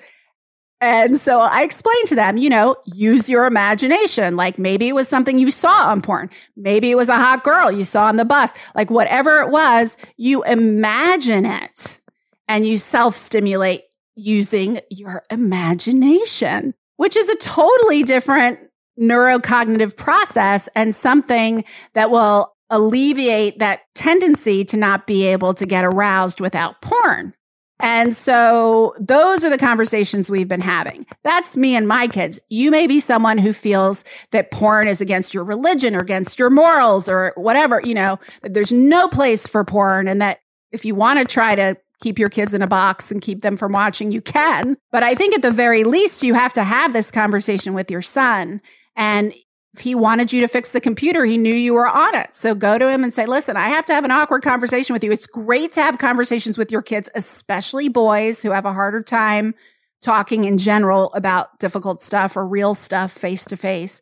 And 0.81 1.17
so 1.17 1.41
I 1.41 1.63
explained 1.63 2.09
to 2.09 2.15
them, 2.15 2.37
you 2.37 2.51
know, 2.51 2.77
use 2.85 3.29
your 3.29 3.47
imagination. 3.47 4.37
Like 4.37 4.59
maybe 4.59 4.89
it 4.89 4.95
was 4.95 5.09
something 5.09 5.39
you 5.39 5.51
saw 5.51 5.89
on 5.89 6.03
porn. 6.03 6.29
Maybe 6.57 6.91
it 6.91 6.97
was 6.97 7.09
a 7.09 7.17
hot 7.17 7.43
girl 7.43 7.73
you 7.73 7.85
saw 7.85 8.07
on 8.07 8.17
the 8.17 8.25
bus. 8.25 8.53
Like 8.75 8.91
whatever 8.91 9.41
it 9.41 9.51
was, 9.51 9.97
you 10.17 10.43
imagine 10.45 11.47
it 11.47 12.01
and 12.49 12.67
you 12.67 12.77
self 12.77 13.17
stimulate 13.17 13.85
using 14.15 14.81
your 14.91 15.23
imagination, 15.31 16.75
which 16.97 17.17
is 17.17 17.29
a 17.29 17.37
totally 17.37 18.03
different 18.03 18.59
neurocognitive 19.01 19.97
process 19.97 20.69
and 20.75 20.95
something 20.95 21.65
that 21.95 22.11
will 22.11 22.55
alleviate 22.71 23.59
that 23.59 23.81
tendency 23.95 24.65
to 24.65 24.77
not 24.77 25.07
be 25.07 25.27
able 25.27 25.55
to 25.55 25.67
get 25.67 25.85
aroused 25.85 26.41
without 26.41 26.81
porn. 26.81 27.35
And 27.81 28.15
so 28.15 28.95
those 29.01 29.45
are 29.45 29.51
the 29.51 29.59
conversations 29.59 30.31
we've 30.31 30.49
been 30.49 30.61
having. 30.61 31.07
That's 31.25 31.57
me 31.57 31.75
and 31.77 31.89
my 31.89 32.07
kids. 32.07 32.39
You 32.49 32.71
may 32.71 32.87
be 32.87 33.01
someone 33.01 33.37
who 33.37 33.53
feels 33.53 34.05
that 34.31 34.51
porn 34.51 34.89
is 34.89 35.01
against 35.01 35.35
your 35.35 35.45
religion 35.45 35.97
or 35.97 36.01
against 36.01 36.39
your 36.39 36.51
morals 36.51 37.09
or 37.09 37.33
whatever, 37.37 37.81
you 37.85 37.95
know, 37.95 38.19
that 38.43 38.55
there's 38.55 38.73
no 38.73 39.09
place 39.09 39.47
for 39.47 39.65
porn 39.65 40.09
and 40.09 40.23
that 40.23 40.39
if 40.71 40.85
you 40.85 40.95
want 40.95 41.19
to 41.19 41.25
try 41.25 41.55
to 41.55 41.77
keep 42.01 42.19
your 42.19 42.29
kids 42.29 42.55
in 42.55 42.63
a 42.63 42.67
box 42.67 43.11
and 43.11 43.21
keep 43.23 43.43
them 43.43 43.57
from 43.57 43.73
watching, 43.73 44.13
you 44.13 44.21
can. 44.21 44.77
But 44.93 45.03
I 45.03 45.15
think 45.15 45.35
at 45.35 45.43
the 45.43 45.51
very 45.51 45.85
least, 45.85 46.23
you 46.23 46.35
have 46.35 46.53
to 46.55 46.65
have 46.65 46.93
this 46.93 47.11
conversation 47.11 47.75
with 47.75 47.91
your 47.91 48.03
son. 48.03 48.61
And 48.97 49.33
if 49.75 49.81
he 49.81 49.95
wanted 49.95 50.33
you 50.33 50.41
to 50.43 50.49
fix 50.49 50.71
the 50.71 50.81
computer, 50.81 51.25
he 51.25 51.37
knew 51.37 51.55
you 51.55 51.75
were 51.75 51.89
on 51.89 52.15
it. 52.15 52.35
So 52.35 52.55
go 52.55 52.79
to 52.79 52.89
him 52.89 53.03
and 53.03 53.13
say, 53.13 53.27
listen, 53.27 53.57
I 53.57 53.71
have 53.71 53.85
to 53.87 53.93
have 53.93 54.05
an 54.05 54.13
awkward 54.13 54.43
conversation 54.43 54.93
with 54.93 55.03
you. 55.03 55.11
It's 55.11 55.27
great 55.27 55.73
to 55.73 55.83
have 55.83 55.99
conversations 55.99 56.57
with 56.57 56.71
your 56.71 56.83
kids, 56.83 57.11
especially 57.15 57.89
boys 57.89 58.43
who 58.43 58.53
have 58.53 58.67
a 58.67 58.73
harder 58.73 59.03
time 59.03 59.55
talking 60.01 60.45
in 60.45 60.59
general 60.59 61.13
about 61.15 61.59
difficult 61.59 62.01
stuff 62.01 62.37
or 62.37 62.47
real 62.47 62.75
stuff 62.75 63.11
face 63.11 63.47
to 63.47 63.57
face. 63.57 64.01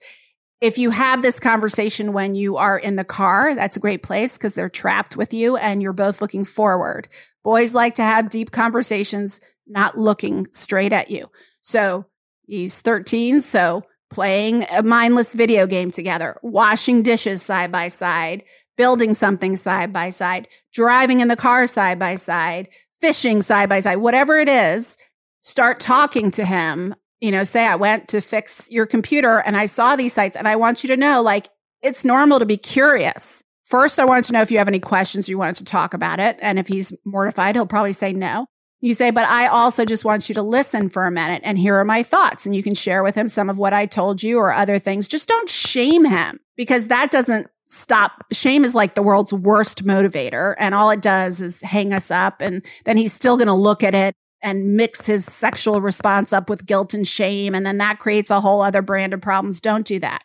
If 0.60 0.76
you 0.76 0.90
have 0.90 1.22
this 1.22 1.40
conversation 1.40 2.12
when 2.12 2.34
you 2.34 2.56
are 2.56 2.78
in 2.78 2.96
the 2.96 3.04
car, 3.04 3.54
that's 3.54 3.76
a 3.76 3.80
great 3.80 4.02
place 4.02 4.36
because 4.36 4.54
they're 4.54 4.68
trapped 4.68 5.16
with 5.16 5.32
you 5.32 5.56
and 5.56 5.82
you're 5.82 5.92
both 5.92 6.20
looking 6.20 6.44
forward. 6.44 7.08
Boys 7.42 7.74
like 7.74 7.94
to 7.94 8.02
have 8.02 8.28
deep 8.28 8.50
conversations, 8.50 9.40
not 9.66 9.96
looking 9.96 10.46
straight 10.52 10.92
at 10.92 11.10
you. 11.10 11.30
So 11.62 12.04
he's 12.46 12.80
13. 12.80 13.40
So 13.40 13.84
playing 14.12 14.64
a 14.70 14.82
mindless 14.82 15.34
video 15.34 15.66
game 15.66 15.90
together, 15.90 16.38
washing 16.42 17.02
dishes 17.02 17.42
side 17.42 17.72
by 17.72 17.88
side, 17.88 18.44
building 18.76 19.14
something 19.14 19.56
side 19.56 19.92
by 19.92 20.08
side, 20.08 20.48
driving 20.72 21.20
in 21.20 21.28
the 21.28 21.36
car 21.36 21.66
side 21.66 21.98
by 21.98 22.14
side, 22.14 22.68
fishing 23.00 23.42
side 23.42 23.68
by 23.68 23.80
side, 23.80 23.96
whatever 23.96 24.38
it 24.38 24.48
is, 24.48 24.96
start 25.40 25.80
talking 25.80 26.30
to 26.32 26.44
him. 26.44 26.94
You 27.20 27.30
know, 27.30 27.44
say 27.44 27.66
I 27.66 27.76
went 27.76 28.08
to 28.08 28.20
fix 28.20 28.68
your 28.70 28.86
computer 28.86 29.38
and 29.38 29.56
I 29.56 29.66
saw 29.66 29.96
these 29.96 30.12
sites 30.12 30.36
and 30.36 30.48
I 30.48 30.56
want 30.56 30.82
you 30.82 30.88
to 30.88 30.96
know 30.96 31.22
like 31.22 31.48
it's 31.80 32.04
normal 32.04 32.38
to 32.38 32.46
be 32.46 32.56
curious. 32.56 33.42
First, 33.64 33.98
I 33.98 34.04
wanted 34.04 34.24
to 34.24 34.32
know 34.32 34.42
if 34.42 34.50
you 34.50 34.58
have 34.58 34.68
any 34.68 34.80
questions 34.80 35.28
you 35.28 35.38
wanted 35.38 35.56
to 35.56 35.64
talk 35.64 35.94
about 35.94 36.20
it. 36.20 36.36
And 36.42 36.58
if 36.58 36.66
he's 36.68 36.92
mortified, 37.04 37.54
he'll 37.54 37.66
probably 37.66 37.92
say 37.92 38.12
no. 38.12 38.46
You 38.82 38.94
say, 38.94 39.12
but 39.12 39.24
I 39.24 39.46
also 39.46 39.84
just 39.84 40.04
want 40.04 40.28
you 40.28 40.34
to 40.34 40.42
listen 40.42 40.88
for 40.88 41.06
a 41.06 41.10
minute 41.10 41.42
and 41.44 41.56
here 41.56 41.76
are 41.76 41.84
my 41.84 42.02
thoughts. 42.02 42.44
And 42.44 42.54
you 42.54 42.64
can 42.64 42.74
share 42.74 43.04
with 43.04 43.14
him 43.14 43.28
some 43.28 43.48
of 43.48 43.56
what 43.56 43.72
I 43.72 43.86
told 43.86 44.24
you 44.24 44.38
or 44.38 44.52
other 44.52 44.80
things. 44.80 45.06
Just 45.06 45.28
don't 45.28 45.48
shame 45.48 46.04
him 46.04 46.40
because 46.56 46.88
that 46.88 47.12
doesn't 47.12 47.46
stop. 47.66 48.24
Shame 48.32 48.64
is 48.64 48.74
like 48.74 48.96
the 48.96 49.02
world's 49.02 49.32
worst 49.32 49.84
motivator. 49.84 50.56
And 50.58 50.74
all 50.74 50.90
it 50.90 51.00
does 51.00 51.40
is 51.40 51.62
hang 51.62 51.94
us 51.94 52.10
up. 52.10 52.40
And 52.40 52.66
then 52.84 52.96
he's 52.96 53.12
still 53.12 53.36
going 53.36 53.46
to 53.46 53.54
look 53.54 53.84
at 53.84 53.94
it 53.94 54.16
and 54.42 54.74
mix 54.76 55.06
his 55.06 55.24
sexual 55.24 55.80
response 55.80 56.32
up 56.32 56.50
with 56.50 56.66
guilt 56.66 56.92
and 56.92 57.06
shame. 57.06 57.54
And 57.54 57.64
then 57.64 57.78
that 57.78 58.00
creates 58.00 58.30
a 58.30 58.40
whole 58.40 58.62
other 58.62 58.82
brand 58.82 59.14
of 59.14 59.20
problems. 59.20 59.60
Don't 59.60 59.86
do 59.86 60.00
that. 60.00 60.24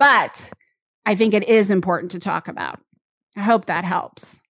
But 0.00 0.50
I 1.06 1.14
think 1.14 1.32
it 1.32 1.44
is 1.44 1.70
important 1.70 2.10
to 2.10 2.18
talk 2.18 2.48
about. 2.48 2.80
I 3.36 3.42
hope 3.42 3.66
that 3.66 3.84
helps. 3.84 4.40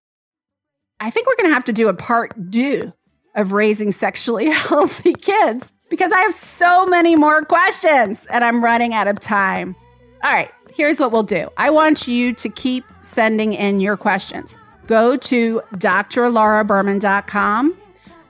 I 0.99 1.11
think 1.11 1.27
we're 1.27 1.37
going 1.37 1.51
to 1.51 1.55
have 1.55 1.65
to 1.65 1.75
do 1.75 1.89
a 1.89 1.95
part 1.95 2.51
two 2.51 2.95
of 3.35 3.53
raising 3.53 3.93
sexually 3.93 4.51
healthy 4.51 5.15
kids 5.15 5.73
because 5.89 6.13
I 6.13 6.21
have 6.21 6.35
so 6.35 6.87
many 6.87 7.17
more 7.17 7.45
questions 7.45 8.27
and 8.27 8.45
I'm 8.45 8.63
running 8.63 8.95
out 8.95 9.09
of 9.09 9.19
time. 9.19 9.75
All 10.23 10.33
right, 10.33 10.51
here's 10.75 11.01
what 11.01 11.13
we'll 11.13 11.23
do 11.23 11.49
I 11.57 11.71
want 11.71 12.09
you 12.09 12.33
to 12.35 12.49
keep 12.49 12.85
sending 13.01 13.53
in 13.53 13.79
your 13.81 13.97
questions. 13.97 14.57
Go 14.87 15.17
to 15.17 15.63
drlauraberman.com, 15.75 17.79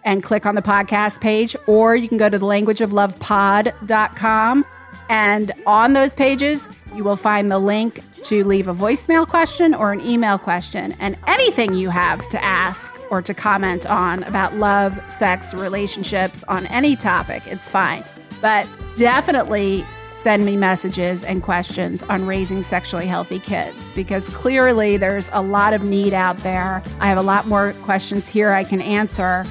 and 0.05 0.23
click 0.23 0.47
on 0.47 0.55
the 0.55 0.63
podcast 0.63 1.21
page, 1.21 1.57
or 1.67 1.97
you 1.97 2.09
can 2.09 2.19
go 2.19 2.29
to 2.29 2.39
the 2.39 2.47
languageoflovepod.com. 2.47 4.65
And 5.11 5.53
on 5.67 5.93
those 5.93 6.15
pages, 6.15 6.67
you 6.95 7.05
will 7.05 7.17
find 7.17 7.51
the 7.51 7.59
link 7.59 8.01
to 8.25 8.45
leave 8.45 8.69
a 8.69 8.75
voicemail 8.75 9.27
question 9.27 9.75
or 9.75 9.93
an 9.93 10.01
email 10.01 10.39
question. 10.39 10.95
And 10.99 11.17
anything 11.27 11.75
you 11.75 11.91
have 11.91 12.27
to 12.29 12.43
ask 12.43 13.01
or 13.11 13.23
to 13.23 13.35
comment 13.35 13.87
on 13.87 14.23
about 14.25 14.55
love, 14.57 15.01
sex, 15.11 15.55
relationships 15.55 16.45
on 16.49 16.67
any 16.67 16.97
topic, 16.97 17.47
it's 17.47 17.69
fine. 17.69 18.05
But 18.41 18.69
definitely 18.95 19.85
send 20.15 20.45
me 20.45 20.57
messages 20.57 21.25
and 21.25 21.43
questions 21.43 22.03
on 22.05 22.27
raising 22.27 22.63
sexually 22.63 23.07
healthy 23.07 23.41
kids 23.41 23.93
because 23.93 24.29
clearly 24.29 24.97
there's 24.97 25.29
a 25.33 25.43
lot 25.43 25.75
of 25.75 25.83
need 25.83 26.15
out 26.15 26.39
there. 26.39 26.83
I 27.01 27.07
have 27.09 27.19
a 27.19 27.23
lot 27.23 27.47
more 27.47 27.73
questions 27.83 28.29
here 28.29 28.53
I 28.53 28.65
can 28.65 28.81
answer, 28.81 29.45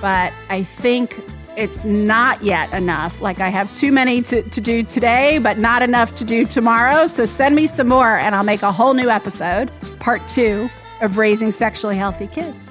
but 0.00 0.32
I 0.48 0.62
think 0.62 1.24
it's 1.56 1.84
not 1.84 2.42
yet 2.42 2.72
enough. 2.72 3.20
Like 3.20 3.40
I 3.40 3.48
have 3.48 3.72
too 3.74 3.92
many 3.92 4.22
to, 4.22 4.42
to 4.42 4.60
do 4.60 4.82
today, 4.82 5.38
but 5.38 5.58
not 5.58 5.82
enough 5.82 6.14
to 6.16 6.24
do 6.24 6.46
tomorrow. 6.46 7.06
So 7.06 7.26
send 7.26 7.54
me 7.54 7.66
some 7.66 7.88
more 7.88 8.16
and 8.16 8.34
I'll 8.34 8.44
make 8.44 8.62
a 8.62 8.72
whole 8.72 8.94
new 8.94 9.10
episode, 9.10 9.70
part 9.98 10.26
two 10.28 10.70
of 11.00 11.18
raising 11.18 11.50
sexually 11.50 11.96
healthy 11.96 12.26
kids. 12.26 12.70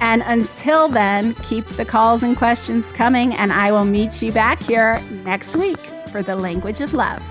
And 0.00 0.22
until 0.26 0.88
then, 0.88 1.34
keep 1.34 1.64
the 1.66 1.84
calls 1.84 2.24
and 2.24 2.36
questions 2.36 2.90
coming, 2.90 3.34
and 3.34 3.52
I 3.52 3.70
will 3.70 3.84
meet 3.84 4.20
you 4.20 4.32
back 4.32 4.60
here 4.60 5.00
next 5.24 5.54
week 5.54 5.78
for 6.10 6.24
the 6.24 6.34
language 6.34 6.80
of 6.80 6.92
love. 6.92 7.22